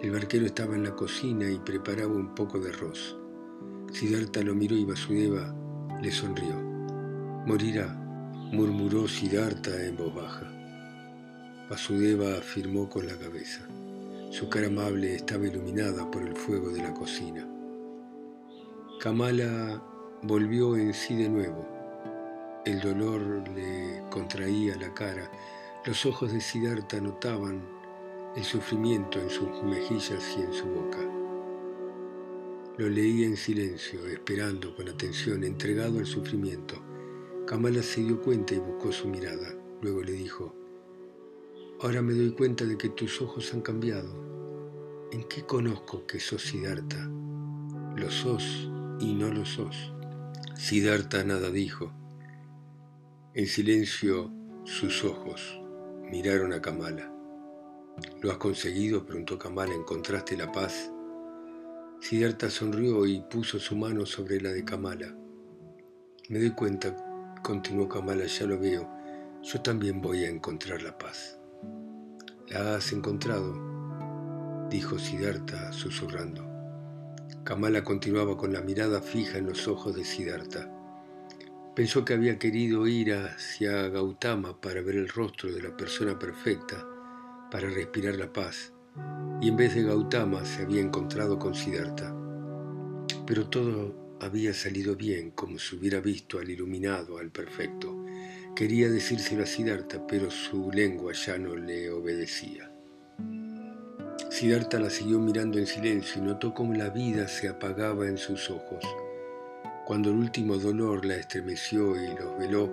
El 0.01 0.11
barquero 0.11 0.45
estaba 0.45 0.75
en 0.75 0.83
la 0.83 0.95
cocina 0.95 1.49
y 1.49 1.59
preparaba 1.59 2.13
un 2.13 2.33
poco 2.33 2.57
de 2.57 2.69
arroz. 2.69 3.17
Siddhartha 3.91 4.41
lo 4.43 4.55
miró 4.55 4.77
y 4.77 4.85
Vasudeva 4.85 5.53
le 6.01 6.09
sonrió. 6.09 6.55
Morirá, 7.45 7.93
murmuró 8.53 9.09
Siddhartha 9.09 9.85
en 9.85 9.97
voz 9.97 10.15
baja. 10.15 10.58
Vasudeva 11.69 12.35
afirmó 12.35 12.89
con 12.89 13.05
la 13.05 13.15
cabeza. 13.15 13.67
Su 14.31 14.49
cara 14.49 14.65
amable 14.65 15.13
estaba 15.13 15.45
iluminada 15.45 16.09
por 16.09 16.23
el 16.23 16.35
fuego 16.35 16.69
de 16.69 16.81
la 16.81 16.91
cocina. 16.95 17.47
Kamala 18.99 19.79
volvió 20.23 20.75
en 20.75 20.95
sí 20.95 21.15
de 21.15 21.29
nuevo. 21.29 21.63
El 22.65 22.81
dolor 22.81 23.47
le 23.49 24.01
contraía 24.09 24.77
la 24.77 24.91
cara. 24.95 25.29
Los 25.85 26.07
ojos 26.07 26.33
de 26.33 26.41
Siddhartha 26.41 26.99
notaban 27.01 27.61
el 28.35 28.43
sufrimiento 28.43 29.21
en 29.21 29.29
sus 29.29 29.61
mejillas 29.63 30.23
y 30.39 30.41
en 30.41 30.53
su 30.53 30.65
boca. 30.65 30.99
Lo 32.77 32.89
leía 32.89 33.27
en 33.27 33.37
silencio, 33.37 34.07
esperando 34.07 34.75
con 34.75 34.89
atención, 34.89 35.43
entregado 35.43 35.99
al 35.99 36.07
sufrimiento. 36.07 36.81
Kamala 37.45 37.83
se 37.83 38.01
dio 38.01 38.19
cuenta 38.19 38.55
y 38.55 38.57
buscó 38.57 38.91
su 38.91 39.07
mirada. 39.07 39.53
Luego 39.81 40.01
le 40.01 40.13
dijo, 40.13 40.58
Ahora 41.81 42.01
me 42.01 42.13
doy 42.13 42.31
cuenta 42.31 42.65
de 42.65 42.77
que 42.77 42.89
tus 42.89 43.21
ojos 43.21 43.53
han 43.53 43.61
cambiado. 43.61 44.13
¿En 45.13 45.23
qué 45.23 45.45
conozco 45.45 46.05
que 46.05 46.19
sos 46.19 46.41
Siddhartha? 46.41 47.09
Lo 47.95 48.11
sos 48.11 48.69
y 48.99 49.13
no 49.13 49.29
lo 49.29 49.45
sos. 49.45 49.93
Siddhartha 50.57 51.23
nada 51.23 51.49
dijo. 51.49 51.93
En 53.33 53.47
silencio 53.47 54.29
sus 54.65 55.05
ojos 55.05 55.57
miraron 56.11 56.51
a 56.51 56.61
Kamala. 56.61 57.13
¿Lo 58.21 58.29
has 58.29 58.37
conseguido? 58.39 59.05
preguntó 59.05 59.39
Kamala. 59.39 59.73
¿Encontraste 59.73 60.35
la 60.35 60.51
paz? 60.51 60.91
Siddhartha 62.01 62.49
sonrió 62.49 63.05
y 63.05 63.21
puso 63.21 63.57
su 63.57 63.77
mano 63.77 64.05
sobre 64.05 64.41
la 64.41 64.51
de 64.51 64.65
Kamala. 64.65 65.15
Me 66.27 66.39
doy 66.39 66.51
cuenta, 66.51 66.93
continuó 67.41 67.87
Kamala, 67.87 68.25
ya 68.25 68.45
lo 68.45 68.59
veo, 68.59 68.85
yo 69.41 69.61
también 69.61 70.01
voy 70.01 70.25
a 70.25 70.29
encontrar 70.29 70.81
la 70.81 70.97
paz. 70.97 71.38
La 72.49 72.77
has 72.77 72.93
encontrado, 72.93 73.53
dijo 74.71 74.97
Siddhartha 74.97 75.71
susurrando. 75.71 76.43
Kamala 77.43 77.83
continuaba 77.83 78.37
con 78.37 78.51
la 78.51 78.61
mirada 78.61 79.03
fija 79.03 79.37
en 79.37 79.45
los 79.45 79.67
ojos 79.67 79.95
de 79.95 80.03
Siddhartha. 80.03 80.67
Pensó 81.75 82.03
que 82.03 82.15
había 82.15 82.39
querido 82.39 82.87
ir 82.87 83.13
hacia 83.13 83.87
Gautama 83.89 84.59
para 84.59 84.81
ver 84.81 84.95
el 84.95 85.09
rostro 85.09 85.51
de 85.51 85.61
la 85.61 85.77
persona 85.77 86.17
perfecta, 86.17 86.87
para 87.51 87.69
respirar 87.69 88.15
la 88.15 88.33
paz, 88.33 88.73
y 89.39 89.49
en 89.49 89.55
vez 89.55 89.75
de 89.75 89.83
Gautama 89.83 90.43
se 90.43 90.63
había 90.63 90.81
encontrado 90.81 91.37
con 91.37 91.53
Siddhartha. 91.53 92.15
Pero 93.27 93.47
todo 93.47 94.17
había 94.21 94.55
salido 94.55 94.95
bien, 94.95 95.29
como 95.31 95.59
se 95.59 95.75
hubiera 95.75 95.99
visto 95.99 96.39
al 96.39 96.49
iluminado, 96.49 97.19
al 97.19 97.29
perfecto. 97.29 97.98
Quería 98.59 98.89
decírselo 98.89 99.43
a 99.43 99.45
Siddhartha, 99.45 100.05
pero 100.05 100.29
su 100.29 100.69
lengua 100.69 101.13
ya 101.13 101.37
no 101.37 101.55
le 101.55 101.89
obedecía. 101.91 102.69
Siddhartha 104.29 104.81
la 104.81 104.89
siguió 104.89 105.17
mirando 105.17 105.57
en 105.57 105.65
silencio 105.65 106.21
y 106.21 106.25
notó 106.25 106.53
cómo 106.53 106.73
la 106.73 106.89
vida 106.89 107.29
se 107.29 107.47
apagaba 107.47 108.05
en 108.05 108.17
sus 108.17 108.49
ojos. 108.49 108.83
Cuando 109.85 110.09
el 110.09 110.17
último 110.17 110.57
dolor 110.57 111.05
la 111.05 111.15
estremeció 111.15 111.95
y 111.95 112.07
los 112.07 112.37
veló, 112.37 112.69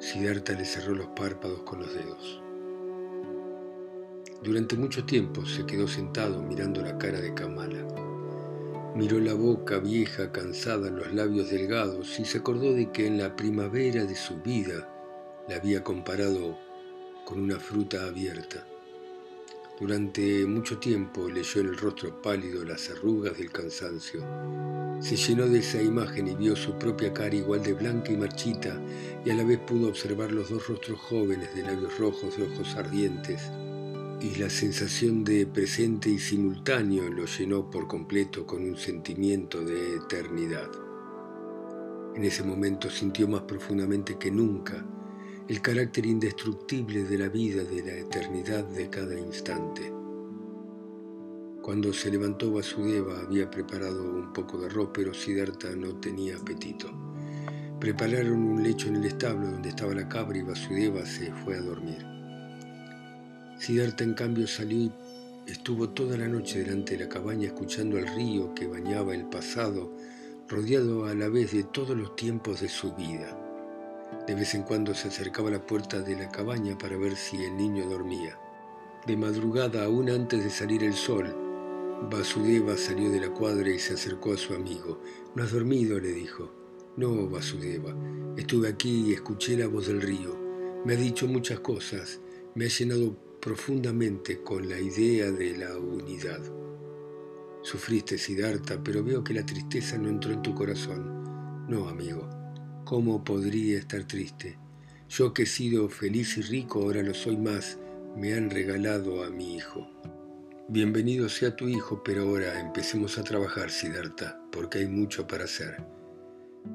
Siddhartha 0.00 0.54
le 0.54 0.64
cerró 0.64 0.94
los 0.94 1.08
párpados 1.08 1.60
con 1.64 1.80
los 1.80 1.92
dedos. 1.92 2.42
Durante 4.42 4.76
mucho 4.76 5.04
tiempo 5.04 5.44
se 5.44 5.66
quedó 5.66 5.86
sentado 5.86 6.42
mirando 6.42 6.80
la 6.80 6.96
cara 6.96 7.20
de 7.20 7.34
Kamala. 7.34 8.05
Miró 8.96 9.20
la 9.20 9.34
boca 9.34 9.78
vieja, 9.78 10.32
cansada, 10.32 10.88
los 10.88 11.12
labios 11.12 11.50
delgados 11.50 12.18
y 12.18 12.24
se 12.24 12.38
acordó 12.38 12.72
de 12.72 12.90
que 12.92 13.06
en 13.06 13.18
la 13.18 13.36
primavera 13.36 14.06
de 14.06 14.16
su 14.16 14.40
vida 14.40 14.88
la 15.46 15.56
había 15.56 15.84
comparado 15.84 16.56
con 17.26 17.42
una 17.42 17.60
fruta 17.60 18.06
abierta. 18.06 18.66
Durante 19.78 20.46
mucho 20.46 20.78
tiempo 20.78 21.28
leyó 21.28 21.60
en 21.60 21.66
el 21.66 21.76
rostro 21.76 22.22
pálido 22.22 22.64
las 22.64 22.88
arrugas 22.88 23.36
del 23.36 23.52
cansancio. 23.52 24.24
Se 25.00 25.16
llenó 25.16 25.46
de 25.46 25.58
esa 25.58 25.82
imagen 25.82 26.28
y 26.28 26.34
vio 26.34 26.56
su 26.56 26.78
propia 26.78 27.12
cara 27.12 27.34
igual 27.34 27.62
de 27.62 27.74
blanca 27.74 28.10
y 28.12 28.16
marchita 28.16 28.80
y 29.26 29.28
a 29.28 29.34
la 29.34 29.44
vez 29.44 29.58
pudo 29.58 29.88
observar 29.88 30.32
los 30.32 30.48
dos 30.48 30.68
rostros 30.68 30.98
jóvenes 30.98 31.54
de 31.54 31.64
labios 31.64 31.98
rojos, 31.98 32.38
de 32.38 32.44
ojos 32.44 32.74
ardientes, 32.76 33.42
y 34.20 34.36
la 34.36 34.48
sensación 34.48 35.24
de 35.24 35.46
presente 35.46 36.08
y 36.08 36.18
simultáneo 36.18 37.10
lo 37.10 37.26
llenó 37.26 37.70
por 37.70 37.86
completo 37.86 38.46
con 38.46 38.62
un 38.62 38.76
sentimiento 38.76 39.62
de 39.62 39.96
eternidad. 39.96 40.70
En 42.14 42.24
ese 42.24 42.42
momento 42.42 42.88
sintió 42.88 43.28
más 43.28 43.42
profundamente 43.42 44.16
que 44.16 44.30
nunca 44.30 44.84
el 45.48 45.60
carácter 45.60 46.06
indestructible 46.06 47.04
de 47.04 47.18
la 47.18 47.28
vida, 47.28 47.62
de 47.62 47.82
la 47.82 47.92
eternidad 47.92 48.64
de 48.64 48.88
cada 48.88 49.18
instante. 49.18 49.92
Cuando 51.60 51.92
se 51.92 52.10
levantó 52.10 52.52
Vasudeva 52.52 53.20
había 53.20 53.50
preparado 53.50 54.02
un 54.02 54.32
poco 54.32 54.58
de 54.58 54.66
arroz, 54.66 54.90
pero 54.94 55.12
Siddhartha 55.12 55.76
no 55.76 55.96
tenía 55.96 56.36
apetito. 56.36 56.90
Prepararon 57.78 58.38
un 58.38 58.62
lecho 58.62 58.88
en 58.88 58.96
el 58.96 59.04
establo 59.04 59.50
donde 59.50 59.68
estaba 59.68 59.94
la 59.94 60.08
cabra 60.08 60.38
y 60.38 60.42
Vasudeva 60.42 61.04
se 61.04 61.32
fue 61.44 61.56
a 61.56 61.60
dormir. 61.60 62.15
Siddhartha 63.58 64.04
en 64.04 64.14
cambio 64.14 64.46
salió 64.46 64.92
y 65.46 65.50
estuvo 65.50 65.88
toda 65.88 66.16
la 66.16 66.28
noche 66.28 66.58
delante 66.58 66.96
de 66.96 67.04
la 67.04 67.08
cabaña 67.08 67.46
escuchando 67.46 67.96
al 67.96 68.06
río 68.06 68.54
que 68.54 68.66
bañaba 68.66 69.14
el 69.14 69.24
pasado, 69.26 69.92
rodeado 70.48 71.06
a 71.06 71.14
la 71.14 71.28
vez 71.28 71.52
de 71.52 71.64
todos 71.64 71.96
los 71.96 72.14
tiempos 72.16 72.60
de 72.60 72.68
su 72.68 72.94
vida. 72.94 73.36
De 74.26 74.34
vez 74.34 74.54
en 74.54 74.62
cuando 74.62 74.94
se 74.94 75.08
acercaba 75.08 75.48
a 75.48 75.52
la 75.52 75.66
puerta 75.66 76.00
de 76.00 76.16
la 76.16 76.28
cabaña 76.28 76.76
para 76.76 76.96
ver 76.96 77.16
si 77.16 77.36
el 77.36 77.56
niño 77.56 77.86
dormía. 77.88 78.38
De 79.06 79.16
madrugada, 79.16 79.84
aún 79.84 80.10
antes 80.10 80.44
de 80.44 80.50
salir 80.50 80.82
el 80.84 80.94
sol, 80.94 81.34
Vasudeva 82.10 82.76
salió 82.76 83.10
de 83.10 83.20
la 83.20 83.30
cuadra 83.30 83.70
y 83.70 83.78
se 83.78 83.94
acercó 83.94 84.34
a 84.34 84.36
su 84.36 84.52
amigo. 84.52 85.00
¿No 85.34 85.42
has 85.42 85.52
dormido? 85.52 85.98
le 85.98 86.12
dijo. 86.12 86.52
No, 86.96 87.28
Vasudeva. 87.28 87.94
Estuve 88.36 88.68
aquí 88.68 89.08
y 89.08 89.12
escuché 89.14 89.56
la 89.56 89.66
voz 89.66 89.86
del 89.86 90.02
río. 90.02 90.36
Me 90.84 90.94
ha 90.94 90.96
dicho 90.96 91.26
muchas 91.26 91.60
cosas. 91.60 92.20
Me 92.54 92.66
ha 92.66 92.68
llenado 92.68 93.16
profundamente 93.46 94.42
con 94.42 94.68
la 94.68 94.80
idea 94.80 95.30
de 95.30 95.56
la 95.56 95.78
unidad. 95.78 96.40
Sufriste, 97.62 98.18
Siddhartha, 98.18 98.82
pero 98.82 99.04
veo 99.04 99.22
que 99.22 99.34
la 99.34 99.46
tristeza 99.46 99.96
no 99.96 100.08
entró 100.08 100.32
en 100.32 100.42
tu 100.42 100.52
corazón. 100.52 101.68
No, 101.68 101.88
amigo, 101.88 102.28
¿cómo 102.84 103.22
podría 103.22 103.78
estar 103.78 104.02
triste? 104.02 104.58
Yo 105.08 105.32
que 105.32 105.44
he 105.44 105.46
sido 105.46 105.88
feliz 105.88 106.36
y 106.38 106.42
rico, 106.42 106.82
ahora 106.82 107.04
lo 107.04 107.14
soy 107.14 107.36
más, 107.36 107.78
me 108.16 108.34
han 108.34 108.50
regalado 108.50 109.22
a 109.22 109.30
mi 109.30 109.54
hijo. 109.54 109.88
Bienvenido 110.68 111.28
sea 111.28 111.54
tu 111.54 111.68
hijo, 111.68 112.02
pero 112.02 112.22
ahora 112.22 112.58
empecemos 112.58 113.16
a 113.16 113.22
trabajar, 113.22 113.70
Siddhartha, 113.70 114.40
porque 114.50 114.80
hay 114.80 114.88
mucho 114.88 115.24
para 115.28 115.44
hacer. 115.44 115.86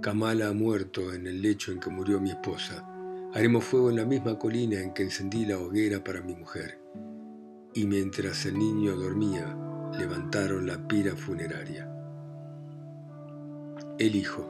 Kamala 0.01 0.47
ha 0.47 0.53
muerto 0.53 1.11
en 1.11 1.27
el 1.27 1.41
lecho 1.41 1.73
en 1.73 1.81
que 1.81 1.89
murió 1.89 2.21
mi 2.21 2.29
esposa. 2.29 2.87
Haremos 3.33 3.63
fuego 3.63 3.89
en 3.89 3.95
la 3.95 4.05
misma 4.05 4.37
colina 4.37 4.81
en 4.81 4.93
que 4.93 5.03
encendí 5.03 5.45
la 5.45 5.57
hoguera 5.57 6.03
para 6.03 6.21
mi 6.21 6.35
mujer. 6.35 6.81
Y 7.73 7.85
mientras 7.85 8.45
el 8.45 8.59
niño 8.59 8.97
dormía, 8.97 9.57
levantaron 9.97 10.67
la 10.67 10.85
pira 10.85 11.15
funeraria. 11.15 11.89
El 13.97 14.17
hijo. 14.17 14.45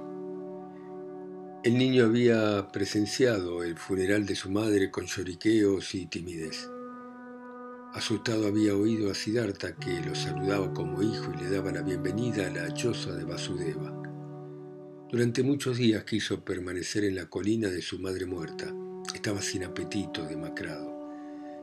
El 1.63 1.77
niño 1.77 2.05
había 2.05 2.69
presenciado 2.71 3.63
el 3.63 3.77
funeral 3.77 4.25
de 4.25 4.35
su 4.35 4.49
madre 4.49 4.89
con 4.89 5.05
lloriqueos 5.05 5.93
y 5.93 6.07
timidez. 6.07 6.67
Asustado 7.93 8.47
había 8.47 8.75
oído 8.75 9.11
a 9.11 9.13
Siddhartha 9.13 9.75
que 9.75 10.01
lo 10.01 10.15
saludaba 10.15 10.73
como 10.73 11.03
hijo 11.03 11.31
y 11.35 11.43
le 11.43 11.51
daba 11.51 11.71
la 11.71 11.83
bienvenida 11.83 12.47
a 12.47 12.49
la 12.49 12.73
choza 12.73 13.11
de 13.11 13.25
Vasudeva. 13.25 14.00
Durante 15.11 15.43
muchos 15.43 15.75
días 15.75 16.05
quiso 16.05 16.39
permanecer 16.39 17.03
en 17.03 17.15
la 17.15 17.25
colina 17.25 17.67
de 17.67 17.81
su 17.81 17.99
madre 17.99 18.25
muerta. 18.25 18.73
Estaba 19.13 19.41
sin 19.41 19.65
apetito, 19.65 20.23
demacrado. 20.25 20.89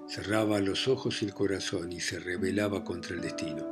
Cerraba 0.06 0.60
los 0.60 0.86
ojos 0.86 1.22
y 1.22 1.24
el 1.24 1.32
corazón 1.32 1.90
y 1.90 1.98
se 1.98 2.18
rebelaba 2.18 2.84
contra 2.84 3.14
el 3.14 3.22
destino. 3.22 3.66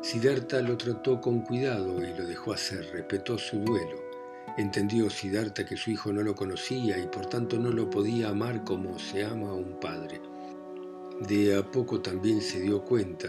Siddhartha 0.00 0.62
lo 0.62 0.78
trató 0.78 1.20
con 1.20 1.42
cuidado 1.42 2.02
y 2.02 2.18
lo 2.18 2.26
dejó 2.26 2.54
hacer, 2.54 2.88
respetó 2.94 3.36
su 3.36 3.58
duelo. 3.58 4.02
Entendió 4.56 5.10
Siddhartha 5.10 5.66
que 5.66 5.76
su 5.76 5.90
hijo 5.90 6.10
no 6.10 6.22
lo 6.22 6.34
conocía 6.34 6.96
y 6.96 7.06
por 7.06 7.26
tanto 7.26 7.58
no 7.58 7.70
lo 7.70 7.90
podía 7.90 8.30
amar 8.30 8.64
como 8.64 8.98
se 8.98 9.26
ama 9.26 9.50
a 9.50 9.54
un 9.54 9.78
padre. 9.78 10.22
De 11.28 11.54
a 11.54 11.70
poco 11.70 12.00
también 12.00 12.40
se 12.40 12.60
dio 12.60 12.82
cuenta 12.82 13.28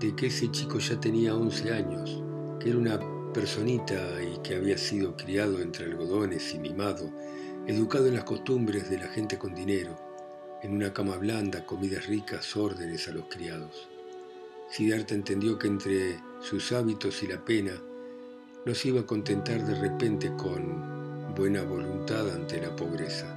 de 0.00 0.16
que 0.16 0.26
ese 0.26 0.50
chico 0.50 0.80
ya 0.80 0.98
tenía 0.98 1.36
11 1.36 1.72
años, 1.72 2.24
que 2.58 2.70
era 2.70 2.78
una 2.78 3.19
personita 3.32 4.22
y 4.22 4.38
que 4.42 4.56
había 4.56 4.76
sido 4.76 5.16
criado 5.16 5.60
entre 5.60 5.86
algodones 5.86 6.54
y 6.54 6.58
mimado, 6.58 7.10
educado 7.66 8.08
en 8.08 8.14
las 8.14 8.24
costumbres 8.24 8.90
de 8.90 8.98
la 8.98 9.08
gente 9.08 9.38
con 9.38 9.54
dinero, 9.54 9.96
en 10.62 10.74
una 10.74 10.92
cama 10.92 11.16
blanda, 11.16 11.64
comidas 11.64 12.06
ricas, 12.06 12.56
órdenes 12.56 13.08
a 13.08 13.12
los 13.12 13.26
criados. 13.26 13.88
Siddhartha 14.70 15.14
entendió 15.14 15.58
que 15.58 15.68
entre 15.68 16.20
sus 16.40 16.72
hábitos 16.72 17.22
y 17.22 17.28
la 17.28 17.44
pena 17.44 17.72
no 18.66 18.74
se 18.74 18.88
iba 18.88 19.00
a 19.00 19.06
contentar 19.06 19.64
de 19.64 19.80
repente 19.80 20.32
con 20.36 21.34
buena 21.34 21.62
voluntad 21.62 22.30
ante 22.30 22.60
la 22.60 22.74
pobreza. 22.74 23.36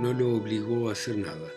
No 0.00 0.12
lo 0.12 0.34
obligó 0.34 0.88
a 0.88 0.92
hacer 0.92 1.18
nada. 1.18 1.48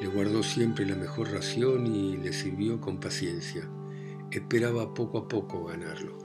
Le 0.00 0.06
guardó 0.06 0.42
siempre 0.42 0.86
la 0.86 0.94
mejor 0.94 1.30
ración 1.30 1.86
y 1.86 2.16
le 2.16 2.32
sirvió 2.32 2.80
con 2.80 3.00
paciencia 3.00 3.68
esperaba 4.30 4.94
poco 4.94 5.18
a 5.18 5.28
poco 5.28 5.64
ganarlo. 5.64 6.16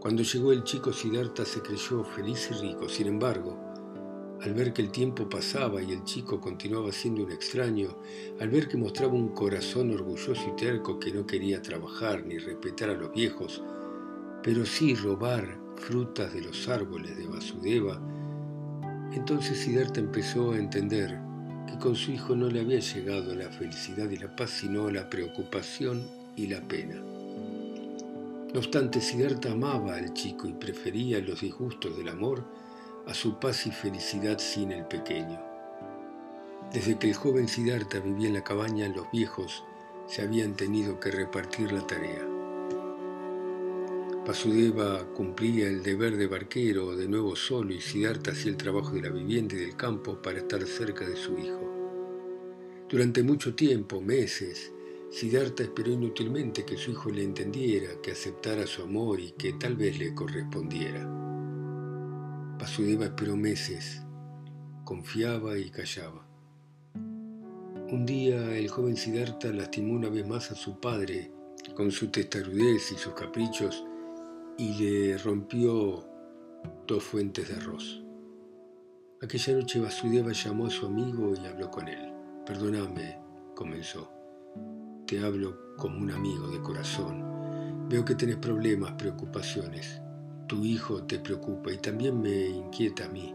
Cuando 0.00 0.22
llegó 0.22 0.52
el 0.52 0.64
chico 0.64 0.92
Siddhartha 0.92 1.44
se 1.44 1.60
creyó 1.60 2.04
feliz 2.04 2.48
y 2.50 2.54
rico, 2.54 2.88
sin 2.88 3.06
embargo, 3.08 3.58
Al 4.42 4.54
ver 4.54 4.72
que 4.72 4.82
el 4.82 4.90
tiempo 4.90 5.28
pasaba 5.28 5.80
y 5.80 5.92
el 5.92 6.02
chico 6.02 6.40
continuaba 6.40 6.90
siendo 6.90 7.22
un 7.22 7.30
extraño, 7.30 7.96
al 8.40 8.48
ver 8.48 8.66
que 8.66 8.76
mostraba 8.76 9.12
un 9.12 9.28
corazón 9.28 9.92
orgulloso 9.92 10.42
y 10.48 10.56
terco 10.56 10.98
que 10.98 11.12
no 11.12 11.24
quería 11.24 11.62
trabajar 11.62 12.26
ni 12.26 12.38
respetar 12.38 12.90
a 12.90 12.94
los 12.94 13.12
viejos, 13.12 13.62
pero 14.42 14.66
sí 14.66 14.96
robar 14.96 15.60
frutas 15.76 16.34
de 16.34 16.40
los 16.42 16.68
árboles 16.68 17.16
de 17.16 17.28
Vasudeva, 17.28 18.00
entonces 19.12 19.58
Siddhartha 19.58 20.00
empezó 20.00 20.52
a 20.52 20.58
entender 20.58 21.20
que 21.68 21.78
con 21.78 21.94
su 21.94 22.10
hijo 22.10 22.34
no 22.34 22.48
le 22.48 22.60
había 22.60 22.80
llegado 22.80 23.36
la 23.36 23.48
felicidad 23.48 24.10
y 24.10 24.16
la 24.16 24.34
paz, 24.34 24.50
sino 24.50 24.90
la 24.90 25.08
preocupación 25.08 26.02
y 26.34 26.48
la 26.48 26.60
pena. 26.66 27.11
No 28.52 28.60
obstante, 28.60 29.00
Siddhartha 29.00 29.52
amaba 29.52 29.96
al 29.96 30.12
chico 30.12 30.46
y 30.46 30.52
prefería 30.52 31.20
los 31.20 31.40
disgustos 31.40 31.96
del 31.96 32.08
amor 32.08 32.44
a 33.06 33.14
su 33.14 33.38
paz 33.38 33.66
y 33.66 33.70
felicidad 33.70 34.38
sin 34.38 34.72
el 34.72 34.84
pequeño. 34.84 35.40
Desde 36.70 36.98
que 36.98 37.08
el 37.08 37.14
joven 37.14 37.48
Siddhartha 37.48 38.00
vivía 38.00 38.28
en 38.28 38.34
la 38.34 38.44
cabaña, 38.44 38.88
los 38.88 39.10
viejos 39.10 39.64
se 40.06 40.20
habían 40.20 40.54
tenido 40.54 41.00
que 41.00 41.10
repartir 41.10 41.72
la 41.72 41.86
tarea. 41.86 42.28
Vasudeva 44.26 45.04
cumplía 45.14 45.66
el 45.66 45.82
deber 45.82 46.16
de 46.18 46.26
barquero 46.26 46.94
de 46.94 47.08
nuevo 47.08 47.34
solo 47.34 47.72
y 47.72 47.80
Siddhartha 47.80 48.32
hacía 48.32 48.50
el 48.50 48.58
trabajo 48.58 48.90
de 48.90 49.00
la 49.00 49.08
vivienda 49.08 49.54
y 49.54 49.60
del 49.60 49.76
campo 49.76 50.20
para 50.20 50.38
estar 50.38 50.62
cerca 50.66 51.08
de 51.08 51.16
su 51.16 51.38
hijo. 51.38 51.72
Durante 52.88 53.22
mucho 53.22 53.54
tiempo, 53.54 54.02
meses, 54.02 54.70
Siddhartha 55.12 55.64
esperó 55.64 55.92
inútilmente 55.92 56.64
que 56.64 56.78
su 56.78 56.92
hijo 56.92 57.10
le 57.10 57.22
entendiera, 57.22 58.00
que 58.02 58.12
aceptara 58.12 58.66
su 58.66 58.82
amor 58.82 59.20
y 59.20 59.32
que 59.32 59.52
tal 59.52 59.76
vez 59.76 59.98
le 59.98 60.14
correspondiera. 60.14 61.06
Vasudeva 62.58 63.04
esperó 63.04 63.36
meses, 63.36 64.00
confiaba 64.84 65.58
y 65.58 65.68
callaba. 65.68 66.26
Un 66.94 68.06
día 68.06 68.56
el 68.56 68.68
joven 68.70 68.96
Siddhartha 68.96 69.52
lastimó 69.52 69.92
una 69.92 70.08
vez 70.08 70.26
más 70.26 70.50
a 70.50 70.54
su 70.54 70.80
padre 70.80 71.30
con 71.76 71.90
su 71.90 72.08
testarudez 72.10 72.90
y 72.92 72.96
sus 72.96 73.12
caprichos 73.12 73.84
y 74.56 74.72
le 74.82 75.18
rompió 75.18 76.08
dos 76.86 77.02
fuentes 77.02 77.50
de 77.50 77.56
arroz. 77.56 78.02
Aquella 79.20 79.52
noche 79.56 79.78
Vasudeva 79.78 80.32
llamó 80.32 80.68
a 80.68 80.70
su 80.70 80.86
amigo 80.86 81.34
y 81.34 81.46
habló 81.46 81.70
con 81.70 81.86
él. 81.86 82.14
Perdóname, 82.46 83.18
comenzó. 83.54 84.11
Te 85.06 85.24
hablo 85.24 85.76
como 85.76 85.98
un 85.98 86.10
amigo 86.10 86.48
de 86.48 86.60
corazón. 86.60 87.88
Veo 87.88 88.04
que 88.04 88.14
tenés 88.14 88.36
problemas, 88.36 88.92
preocupaciones. 88.92 90.00
Tu 90.46 90.64
hijo 90.64 91.02
te 91.04 91.18
preocupa 91.18 91.72
y 91.72 91.78
también 91.78 92.20
me 92.20 92.46
inquieta 92.48 93.06
a 93.06 93.08
mí. 93.08 93.34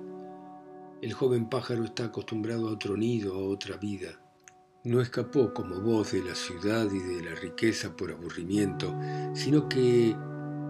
El 1.02 1.14
joven 1.14 1.50
pájaro 1.50 1.84
está 1.84 2.06
acostumbrado 2.06 2.68
a 2.68 2.72
otro 2.72 2.98
nido, 2.98 3.36
a 3.36 3.48
otra 3.48 3.78
vida. 3.78 4.20
No 4.84 5.02
escapó 5.02 5.54
como 5.54 5.80
vos 5.82 6.14
de 6.14 6.24
la 6.24 6.34
ciudad 6.34 6.90
y 6.92 7.00
de 7.00 7.24
la 7.24 7.36
riqueza 7.36 7.96
por 7.96 8.12
aburrimiento, 8.12 8.96
sino 9.34 9.68
que 9.68 10.16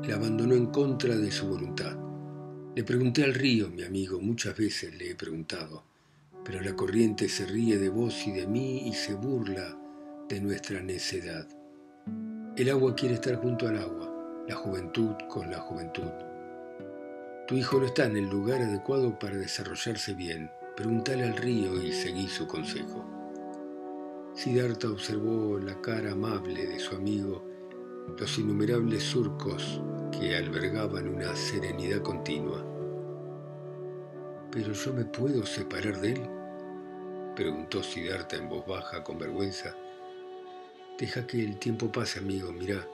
la 0.08 0.16
abandonó 0.16 0.56
en 0.56 0.68
contra 0.68 1.16
de 1.16 1.32
su 1.32 1.48
voluntad. 1.48 1.96
Le 2.76 2.84
pregunté 2.84 3.24
al 3.24 3.34
río, 3.34 3.70
mi 3.70 3.84
amigo, 3.84 4.20
muchas 4.20 4.58
veces 4.58 4.98
le 4.98 5.12
he 5.12 5.16
preguntado, 5.16 5.84
pero 6.44 6.62
la 6.62 6.76
corriente 6.76 7.30
se 7.30 7.46
ríe 7.46 7.78
de 7.78 7.90
vos 7.90 8.28
y 8.28 8.32
de 8.32 8.48
mí 8.48 8.88
y 8.88 8.94
se 8.94 9.16
burla 9.16 9.78
de 10.30 10.42
nuestra 10.42 10.82
necedad. 10.82 11.48
El 12.58 12.70
agua 12.70 12.96
quiere 12.96 13.16
estar 13.16 13.36
junto 13.36 13.68
al 13.68 13.78
agua, 13.78 14.44
la 14.48 14.56
juventud 14.56 15.16
con 15.30 15.50
la 15.50 15.60
juventud. 15.60 16.12
Tu 17.48 17.56
hijo 17.56 17.80
no 17.80 17.86
está 17.86 18.06
en 18.06 18.18
el 18.18 18.30
lugar 18.30 18.62
adecuado 18.62 19.18
para 19.18 19.38
desarrollarse 19.38 20.14
bien. 20.14 20.52
Pregúntale 20.76 21.24
al 21.24 21.38
río 21.38 21.82
y 21.82 21.94
seguí 21.94 22.28
su 22.28 22.46
consejo. 22.46 23.06
Siddhartha 24.34 24.90
observó 24.90 25.58
la 25.60 25.80
cara 25.82 26.12
amable 26.12 26.68
de 26.68 26.80
su 26.80 26.96
amigo 26.96 27.44
los 28.18 28.38
innumerables 28.40 29.04
surcos 29.04 29.82
que 30.12 30.36
albergaban 30.36 31.08
una 31.08 31.36
serenidad 31.36 32.02
continua. 32.02 32.66
¿Pero 34.52 34.74
yo 34.74 34.94
me 34.94 35.06
puedo 35.06 35.46
separar 35.46 36.02
de 36.02 36.14
él? 36.14 36.30
preguntó 37.36 37.84
Siddhartha 37.84 38.38
en 38.38 38.50
voz 38.50 38.66
baja, 38.66 39.04
con 39.04 39.18
vergüenza. 39.20 39.76
Deja 40.98 41.28
que 41.28 41.44
el 41.44 41.60
tiempo 41.60 41.92
pase, 41.92 42.18
amigo, 42.18 42.52
mirá. 42.52 42.88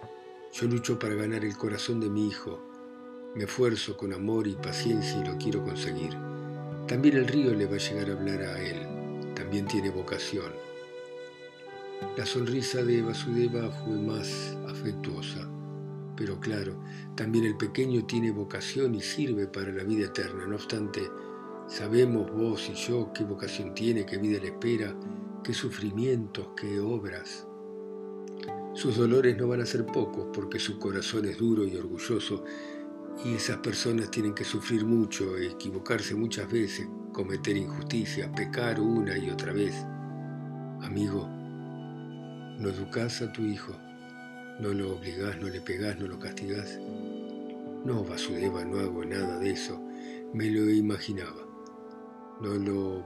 Yo 0.52 0.68
lucho 0.68 1.00
para 1.00 1.16
ganar 1.16 1.46
el 1.46 1.58
corazón 1.58 2.02
de 2.02 2.10
mi 2.10 2.28
hijo. 2.28 2.60
Me 3.34 3.46
esfuerzo 3.46 3.96
con 3.96 4.12
amor 4.12 4.46
y 4.46 4.56
paciencia 4.56 5.22
y 5.22 5.26
lo 5.26 5.38
quiero 5.38 5.64
conseguir. 5.64 6.12
También 6.86 7.16
el 7.16 7.28
río 7.28 7.54
le 7.54 7.66
va 7.66 7.76
a 7.76 7.80
llegar 7.80 8.10
a 8.10 8.14
hablar 8.14 8.42
a 8.42 8.62
él. 8.62 9.34
También 9.36 9.68
tiene 9.68 9.90
vocación. 9.90 10.52
La 12.18 12.26
sonrisa 12.26 12.84
de 12.84 13.02
Vasudeva 13.02 13.72
fue 13.72 13.94
más 13.94 14.58
afectuosa, 14.68 15.50
pero 16.18 16.42
claro, 16.42 16.76
también 17.16 17.46
el 17.46 17.56
pequeño 17.56 18.06
tiene 18.06 18.32
vocación 18.32 18.96
y 18.96 19.02
sirve 19.02 19.48
para 19.48 19.72
la 19.72 19.84
vida 19.84 20.08
eterna. 20.08 20.46
No 20.46 20.56
obstante, 20.56 21.10
sabemos 21.70 22.30
vos 22.34 22.70
y 22.70 22.74
yo 22.74 23.14
qué 23.14 23.24
vocación 23.24 23.74
tiene, 23.74 24.06
qué 24.06 24.18
vida 24.18 24.42
le 24.42 24.48
espera, 24.50 24.94
qué 25.42 25.54
sufrimientos, 25.54 26.50
qué 26.58 26.82
obras. 26.82 27.48
Sus 28.74 28.98
dolores 28.98 29.38
no 29.38 29.48
van 29.48 29.62
a 29.62 29.66
ser 29.68 29.86
pocos 29.86 30.28
porque 30.34 30.58
su 30.58 30.80
corazón 30.80 31.26
es 31.26 31.38
duro 31.38 31.64
y 31.64 31.76
orgulloso 31.76 32.44
y 33.24 33.36
esas 33.36 33.58
personas 33.58 34.10
tienen 34.10 34.34
que 34.34 34.44
sufrir 34.44 34.84
mucho, 34.84 35.38
equivocarse 35.38 36.16
muchas 36.16 36.52
veces, 36.52 36.88
cometer 37.12 37.56
injusticia, 37.56 38.32
pecar 38.32 38.80
una 38.80 39.16
y 39.16 39.30
otra 39.30 39.54
vez. 39.54 39.76
Amigo, 40.82 41.28
no 42.60 42.70
educás 42.70 43.22
a 43.22 43.32
tu 43.32 43.44
hijo, 43.44 43.74
no 44.60 44.74
lo 44.74 44.96
obligás, 44.96 45.40
no 45.40 45.50
le 45.50 45.62
pegás, 45.62 46.00
no 46.00 46.08
lo 46.08 46.18
castigás. 46.18 46.80
No, 47.86 48.04
Vasudeva, 48.04 48.66
no 48.66 48.80
hago 48.80 49.06
nada 49.06 49.38
de 49.38 49.52
eso, 49.52 49.80
me 50.34 50.50
lo 50.50 50.68
imaginaba. 50.70 51.46
No 52.42 52.56
lo 52.56 53.06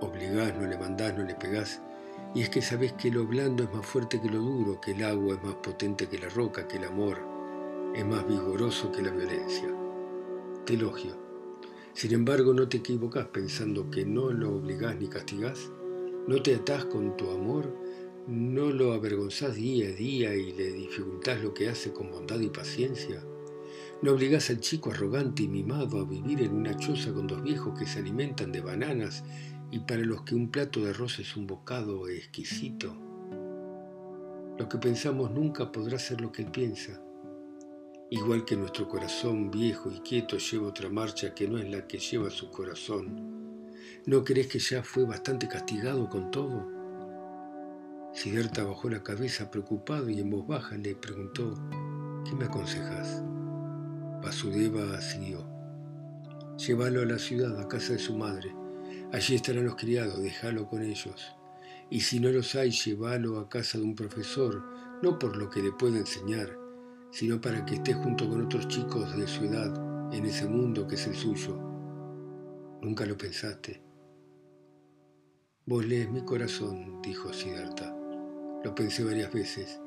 obligás, 0.00 0.56
no 0.56 0.68
le 0.68 0.78
mandás, 0.78 1.18
no 1.18 1.24
le 1.24 1.34
pegás. 1.34 1.82
Y 2.34 2.42
es 2.42 2.50
que 2.50 2.62
sabés 2.62 2.92
que 2.92 3.10
lo 3.10 3.26
blando 3.26 3.64
es 3.64 3.72
más 3.72 3.86
fuerte 3.86 4.20
que 4.20 4.28
lo 4.28 4.38
duro, 4.38 4.80
que 4.80 4.92
el 4.92 5.02
agua 5.02 5.36
es 5.36 5.42
más 5.42 5.54
potente 5.56 6.08
que 6.08 6.18
la 6.18 6.28
roca, 6.28 6.68
que 6.68 6.76
el 6.76 6.84
amor 6.84 7.18
es 7.94 8.04
más 8.04 8.26
vigoroso 8.26 8.92
que 8.92 9.02
la 9.02 9.10
violencia. 9.10 9.68
Te 10.64 10.74
elogio. 10.74 11.16
Sin 11.94 12.12
embargo, 12.12 12.52
no 12.52 12.68
te 12.68 12.76
equivocás 12.76 13.26
pensando 13.26 13.90
que 13.90 14.04
no 14.04 14.30
lo 14.30 14.56
obligás 14.56 14.96
ni 14.96 15.08
castigás. 15.08 15.70
No 16.26 16.42
te 16.42 16.54
atás 16.54 16.84
con 16.84 17.16
tu 17.16 17.30
amor 17.30 17.72
¿No 18.28 18.70
lo 18.70 18.92
avergonzás 18.92 19.54
día 19.54 19.88
a 19.88 19.92
día 19.92 20.34
y 20.34 20.52
le 20.52 20.70
dificultás 20.70 21.42
lo 21.42 21.54
que 21.54 21.70
hace 21.70 21.94
con 21.94 22.10
bondad 22.10 22.38
y 22.40 22.50
paciencia? 22.50 23.24
¿No 24.02 24.12
obligás 24.12 24.50
al 24.50 24.60
chico 24.60 24.90
arrogante 24.90 25.44
y 25.44 25.48
mimado 25.48 25.98
a 25.98 26.04
vivir 26.04 26.42
en 26.42 26.52
una 26.52 26.76
choza 26.76 27.10
con 27.14 27.26
dos 27.26 27.42
viejos 27.42 27.78
que 27.78 27.86
se 27.86 28.00
alimentan 28.00 28.52
de 28.52 28.60
bananas 28.60 29.24
y 29.70 29.80
para 29.80 30.02
los 30.02 30.22
que 30.22 30.34
un 30.34 30.50
plato 30.50 30.80
de 30.80 30.90
arroz 30.90 31.18
es 31.18 31.36
un 31.36 31.46
bocado 31.46 32.08
exquisito? 32.08 32.96
Lo 34.58 34.68
que 34.68 34.78
pensamos 34.78 35.30
nunca 35.30 35.70
podrá 35.70 35.98
ser 35.98 36.20
lo 36.20 36.32
que 36.32 36.42
él 36.42 36.50
piensa. 36.50 37.00
Igual 38.10 38.44
que 38.44 38.56
nuestro 38.56 38.88
corazón 38.88 39.50
viejo 39.50 39.90
y 39.90 40.00
quieto 40.00 40.38
lleva 40.38 40.68
otra 40.68 40.88
marcha 40.88 41.34
que 41.34 41.46
no 41.46 41.58
es 41.58 41.70
la 41.70 41.86
que 41.86 41.98
lleva 41.98 42.30
su 42.30 42.50
corazón. 42.50 43.68
¿No 44.06 44.24
crees 44.24 44.46
que 44.46 44.58
ya 44.58 44.82
fue 44.82 45.04
bastante 45.04 45.46
castigado 45.46 46.08
con 46.08 46.30
todo? 46.30 46.66
Siddhartha 48.14 48.64
bajó 48.64 48.88
la 48.88 49.02
cabeza 49.02 49.50
preocupado 49.50 50.08
y 50.08 50.18
en 50.20 50.30
voz 50.30 50.46
baja 50.46 50.76
le 50.76 50.94
preguntó, 50.94 51.54
¿qué 52.24 52.34
me 52.34 52.46
aconsejas? 52.46 53.22
Vasudeva 54.22 55.00
siguió. 55.00 55.46
Llévalo 56.56 57.02
a 57.02 57.04
la 57.04 57.18
ciudad, 57.18 57.60
a 57.60 57.68
casa 57.68 57.92
de 57.92 57.98
su 57.98 58.16
madre. 58.16 58.52
Allí 59.12 59.36
estarán 59.36 59.64
los 59.64 59.76
criados, 59.76 60.22
déjalo 60.22 60.68
con 60.68 60.82
ellos. 60.82 61.34
Y 61.88 62.00
si 62.00 62.20
no 62.20 62.28
los 62.30 62.54
hay, 62.54 62.70
llévalo 62.70 63.38
a 63.38 63.48
casa 63.48 63.78
de 63.78 63.84
un 63.84 63.94
profesor, 63.94 64.62
no 65.02 65.18
por 65.18 65.36
lo 65.36 65.48
que 65.48 65.62
le 65.62 65.72
pueda 65.72 65.96
enseñar, 65.96 66.58
sino 67.10 67.40
para 67.40 67.64
que 67.64 67.76
esté 67.76 67.94
junto 67.94 68.28
con 68.28 68.44
otros 68.44 68.68
chicos 68.68 69.16
de 69.16 69.26
su 69.26 69.44
edad 69.44 70.12
en 70.12 70.26
ese 70.26 70.46
mundo 70.46 70.86
que 70.86 70.96
es 70.96 71.06
el 71.06 71.14
suyo. 71.14 71.56
Nunca 72.82 73.06
lo 73.06 73.16
pensaste. 73.16 73.82
Vos 75.64 75.86
lees 75.86 76.10
mi 76.10 76.22
corazón, 76.24 77.00
dijo 77.02 77.32
Siddhartha. 77.32 77.94
Lo 78.62 78.74
pensé 78.74 79.04
varias 79.04 79.32
veces. 79.32 79.80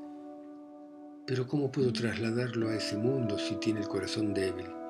Pero 1.28 1.46
¿cómo 1.46 1.72
puedo 1.72 1.94
trasladarlo 1.94 2.70
a 2.70 2.76
ese 2.76 2.98
mundo 2.98 3.38
si 3.38 3.56
tiene 3.58 3.82
el 3.82 3.88
corazón 3.88 4.34
débil? 4.34 4.81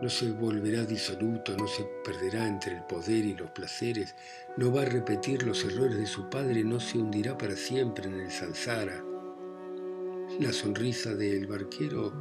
No 0.00 0.08
se 0.08 0.32
volverá 0.32 0.84
disoluto, 0.84 1.56
no 1.56 1.66
se 1.66 1.84
perderá 2.04 2.46
entre 2.46 2.76
el 2.76 2.82
poder 2.84 3.24
y 3.24 3.34
los 3.34 3.50
placeres, 3.50 4.14
no 4.56 4.72
va 4.72 4.82
a 4.82 4.86
repetir 4.86 5.42
los 5.44 5.64
errores 5.64 5.98
de 5.98 6.06
su 6.06 6.28
padre, 6.30 6.64
no 6.64 6.80
se 6.80 6.98
hundirá 6.98 7.36
para 7.36 7.56
siempre 7.56 8.06
en 8.06 8.20
el 8.20 8.30
samsara. 8.30 9.04
La 10.40 10.52
sonrisa 10.52 11.14
del 11.14 11.46
barquero 11.46 12.12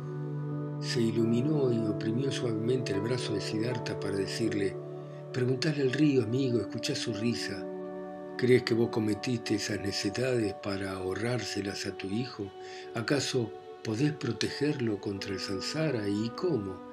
se 0.81 1.01
iluminó 1.01 1.71
y 1.71 1.79
oprimió 1.87 2.31
suavemente 2.31 2.93
el 2.93 3.01
brazo 3.01 3.33
de 3.33 3.41
Siddhartha 3.41 3.99
para 3.99 4.17
decirle, 4.17 4.75
Preguntale 5.31 5.81
al 5.81 5.91
río, 5.91 6.23
amigo, 6.23 6.59
escucha 6.59 6.93
su 6.93 7.13
risa. 7.13 7.65
¿Crees 8.37 8.63
que 8.63 8.75
vos 8.75 8.89
cometiste 8.89 9.55
esas 9.55 9.79
necesidades 9.79 10.53
para 10.61 10.91
ahorrárselas 10.91 11.85
a 11.85 11.97
tu 11.97 12.07
hijo? 12.07 12.51
¿Acaso 12.93 13.51
podés 13.83 14.13
protegerlo 14.13 14.99
contra 14.99 15.31
el 15.31 15.39
samsara 15.39 16.07
y 16.07 16.29
cómo? 16.35 16.92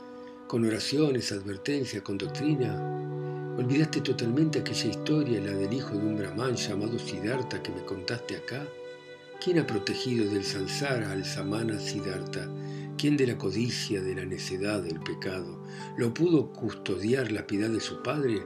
¿Con 0.51 0.65
oraciones, 0.65 1.31
advertencias, 1.31 2.03
con 2.03 2.19
doctrina? 2.19 2.75
¿Olvidaste 3.57 4.01
totalmente 4.01 4.59
aquella 4.59 4.91
historia, 4.91 5.41
la 5.41 5.53
del 5.53 5.73
hijo 5.73 5.91
de 5.91 6.05
un 6.05 6.17
brahman 6.17 6.57
llamado 6.57 6.99
Siddhartha 6.99 7.63
que 7.63 7.71
me 7.71 7.85
contaste 7.85 8.35
acá? 8.35 8.67
¿Quién 9.41 9.61
ha 9.61 9.67
protegido 9.69 10.29
del 10.29 10.43
samsara 10.43 11.13
al 11.13 11.25
samana 11.25 11.79
Siddhartha? 11.79 12.51
¿Quién 12.99 13.17
de 13.17 13.29
la 13.29 13.39
codicia, 13.39 14.03
de 14.03 14.17
la 14.17 14.25
necedad, 14.25 14.83
del 14.83 14.99
pecado? 14.99 15.63
¿Lo 15.97 16.13
pudo 16.13 16.51
custodiar 16.51 17.31
la 17.31 17.47
piedad 17.47 17.71
de 17.71 17.79
su 17.79 18.03
padre? 18.03 18.43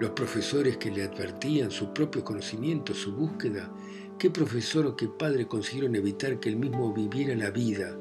Los 0.00 0.10
profesores 0.10 0.76
que 0.76 0.90
le 0.90 1.04
advertían 1.04 1.70
su 1.70 1.94
propio 1.94 2.22
conocimiento, 2.22 2.92
su 2.92 3.14
búsqueda, 3.14 3.72
¿qué 4.18 4.28
profesor 4.28 4.84
o 4.84 4.94
qué 4.94 5.08
padre 5.08 5.48
consiguieron 5.48 5.96
evitar 5.96 6.38
que 6.38 6.50
él 6.50 6.56
mismo 6.56 6.92
viviera 6.92 7.34
la 7.34 7.48
vida, 7.48 7.96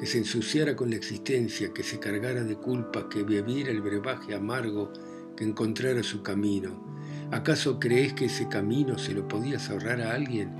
que 0.00 0.06
se 0.06 0.16
ensuciara 0.16 0.74
con 0.74 0.88
la 0.88 0.96
existencia, 0.96 1.74
que 1.74 1.82
se 1.82 1.98
cargara 2.00 2.42
de 2.42 2.56
culpas, 2.56 3.04
que 3.04 3.22
bebiera 3.22 3.70
el 3.70 3.82
brebaje 3.82 4.34
amargo, 4.34 4.90
que 5.36 5.44
encontrara 5.44 6.02
su 6.02 6.22
camino? 6.22 6.82
¿Acaso 7.30 7.78
crees 7.78 8.14
que 8.14 8.24
ese 8.24 8.48
camino 8.48 8.98
se 8.98 9.12
lo 9.12 9.28
podías 9.28 9.68
ahorrar 9.68 10.00
a 10.00 10.14
alguien? 10.14 10.50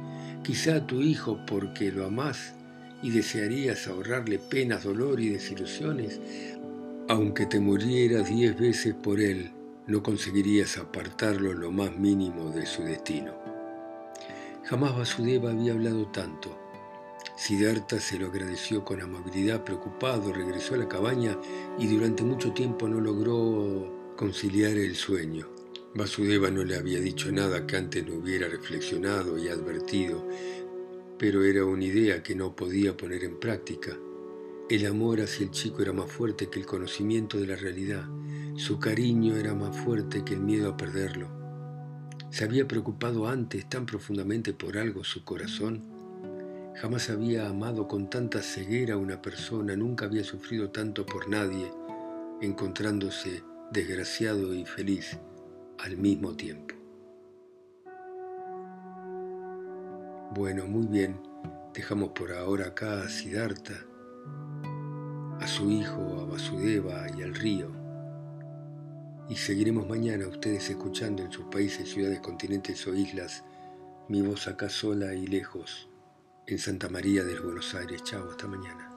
Quizá 0.45 0.77
a 0.77 0.87
tu 0.87 1.01
hijo 1.01 1.41
porque 1.47 1.91
lo 1.91 2.05
amás 2.05 2.53
y 3.03 3.11
desearías 3.11 3.89
ahorrarle 3.89 4.39
penas, 4.39 4.85
dolor 4.85 5.19
y 5.21 5.31
desilusiones, 5.31 6.21
aunque 7.09 7.47
te 7.47 7.61
murieras 7.61 8.29
diez 8.29 8.59
veces 8.59 8.95
por 8.95 9.21
él 9.21 9.53
no 9.87 10.03
conseguirías 10.03 10.77
apartarlo 10.77 11.55
lo 11.55 11.73
más 11.73 11.97
mínimo 11.97 12.51
de 12.51 12.67
su 12.67 12.83
destino. 12.83 13.33
Jamás 14.65 14.97
Vasudeva 14.97 15.51
había 15.51 15.73
hablado 15.73 16.07
tanto. 16.13 16.70
Siddhartha 17.41 17.99
se 18.01 18.19
lo 18.19 18.27
agradeció 18.27 18.85
con 18.85 19.01
amabilidad, 19.01 19.65
preocupado, 19.65 20.31
regresó 20.31 20.75
a 20.75 20.77
la 20.77 20.89
cabaña 20.89 21.39
y 21.79 21.87
durante 21.87 22.23
mucho 22.23 22.53
tiempo 22.53 22.87
no 22.87 23.01
logró 23.01 24.15
conciliar 24.15 24.73
el 24.73 24.95
sueño. 24.95 25.49
Vasudeva 25.95 26.51
no 26.51 26.65
le 26.65 26.77
había 26.77 27.01
dicho 27.01 27.33
nada 27.33 27.67
que 27.67 27.79
antes 27.79 28.07
no 28.07 28.17
hubiera 28.17 28.47
reflexionado 28.47 29.39
y 29.39 29.49
advertido, 29.49 30.29
pero 31.19 31.43
era 31.43 31.65
una 31.65 31.85
idea 31.85 32.23
que 32.23 32.35
no 32.35 32.55
podía 32.55 32.95
poner 32.95 33.25
en 33.25 33.41
práctica. 33.41 33.97
El 34.69 34.85
amor 34.85 35.23
hacia 35.23 35.45
el 35.45 35.51
chico 35.51 35.81
era 35.81 35.95
más 35.95 36.13
fuerte 36.13 36.51
que 36.51 36.59
el 36.59 36.67
conocimiento 36.67 37.39
de 37.39 37.47
la 37.47 37.57
realidad. 37.57 38.05
Su 38.57 38.79
cariño 38.79 39.35
era 39.37 39.55
más 39.55 39.75
fuerte 39.79 40.27
que 40.27 40.35
el 40.35 40.41
miedo 40.41 40.69
a 40.69 40.77
perderlo. 40.77 41.31
¿Se 42.31 42.45
había 42.45 42.69
preocupado 42.69 43.27
antes 43.27 43.67
tan 43.67 43.87
profundamente 43.87 44.53
por 44.53 44.77
algo 44.77 45.05
su 45.05 45.25
corazón? 45.25 45.90
Jamás 46.77 47.11
había 47.11 47.49
amado 47.49 47.89
con 47.89 48.09
tanta 48.09 48.41
ceguera 48.41 48.95
a 48.95 48.99
una 48.99 49.21
persona, 49.21 49.77
nunca 49.77 50.07
había 50.07 50.25
sufrido 50.25 50.71
tanto 50.71 51.05
por 51.05 51.29
nadie, 51.29 51.71
encontrándose 52.41 53.43
desgraciado 53.71 54.55
y 54.55 54.65
feliz 54.65 55.19
al 55.79 55.97
mismo 55.97 56.35
tiempo. 56.35 56.75
Bueno, 60.35 60.67
muy 60.67 60.87
bien, 60.87 61.21
dejamos 61.75 62.11
por 62.11 62.33
ahora 62.33 62.69
acá 62.69 63.03
a 63.03 63.09
Siddhartha 63.09 63.87
a 65.41 65.47
su 65.47 65.71
hijo, 65.71 66.21
a 66.21 66.25
Vasudeva 66.27 67.07
y 67.17 67.23
al 67.23 67.35
río. 67.35 67.71
Y 69.29 69.37
seguiremos 69.37 69.89
mañana 69.89 70.29
ustedes 70.29 70.69
escuchando 70.69 71.23
en 71.23 71.33
sus 71.33 71.47
países, 71.47 71.89
ciudades, 71.89 72.21
continentes 72.21 72.87
o 72.87 72.95
islas 72.95 73.43
mi 74.09 74.23
voz 74.23 74.49
acá 74.49 74.69
sola 74.69 75.15
y 75.15 75.27
lejos 75.27 75.90
en 76.51 76.59
Santa 76.59 76.89
María 76.89 77.25
del 77.25 77.41
Buenos 77.41 77.75
Aires. 77.75 78.03
Chao, 78.03 78.29
hasta 78.31 78.47
mañana. 78.49 78.91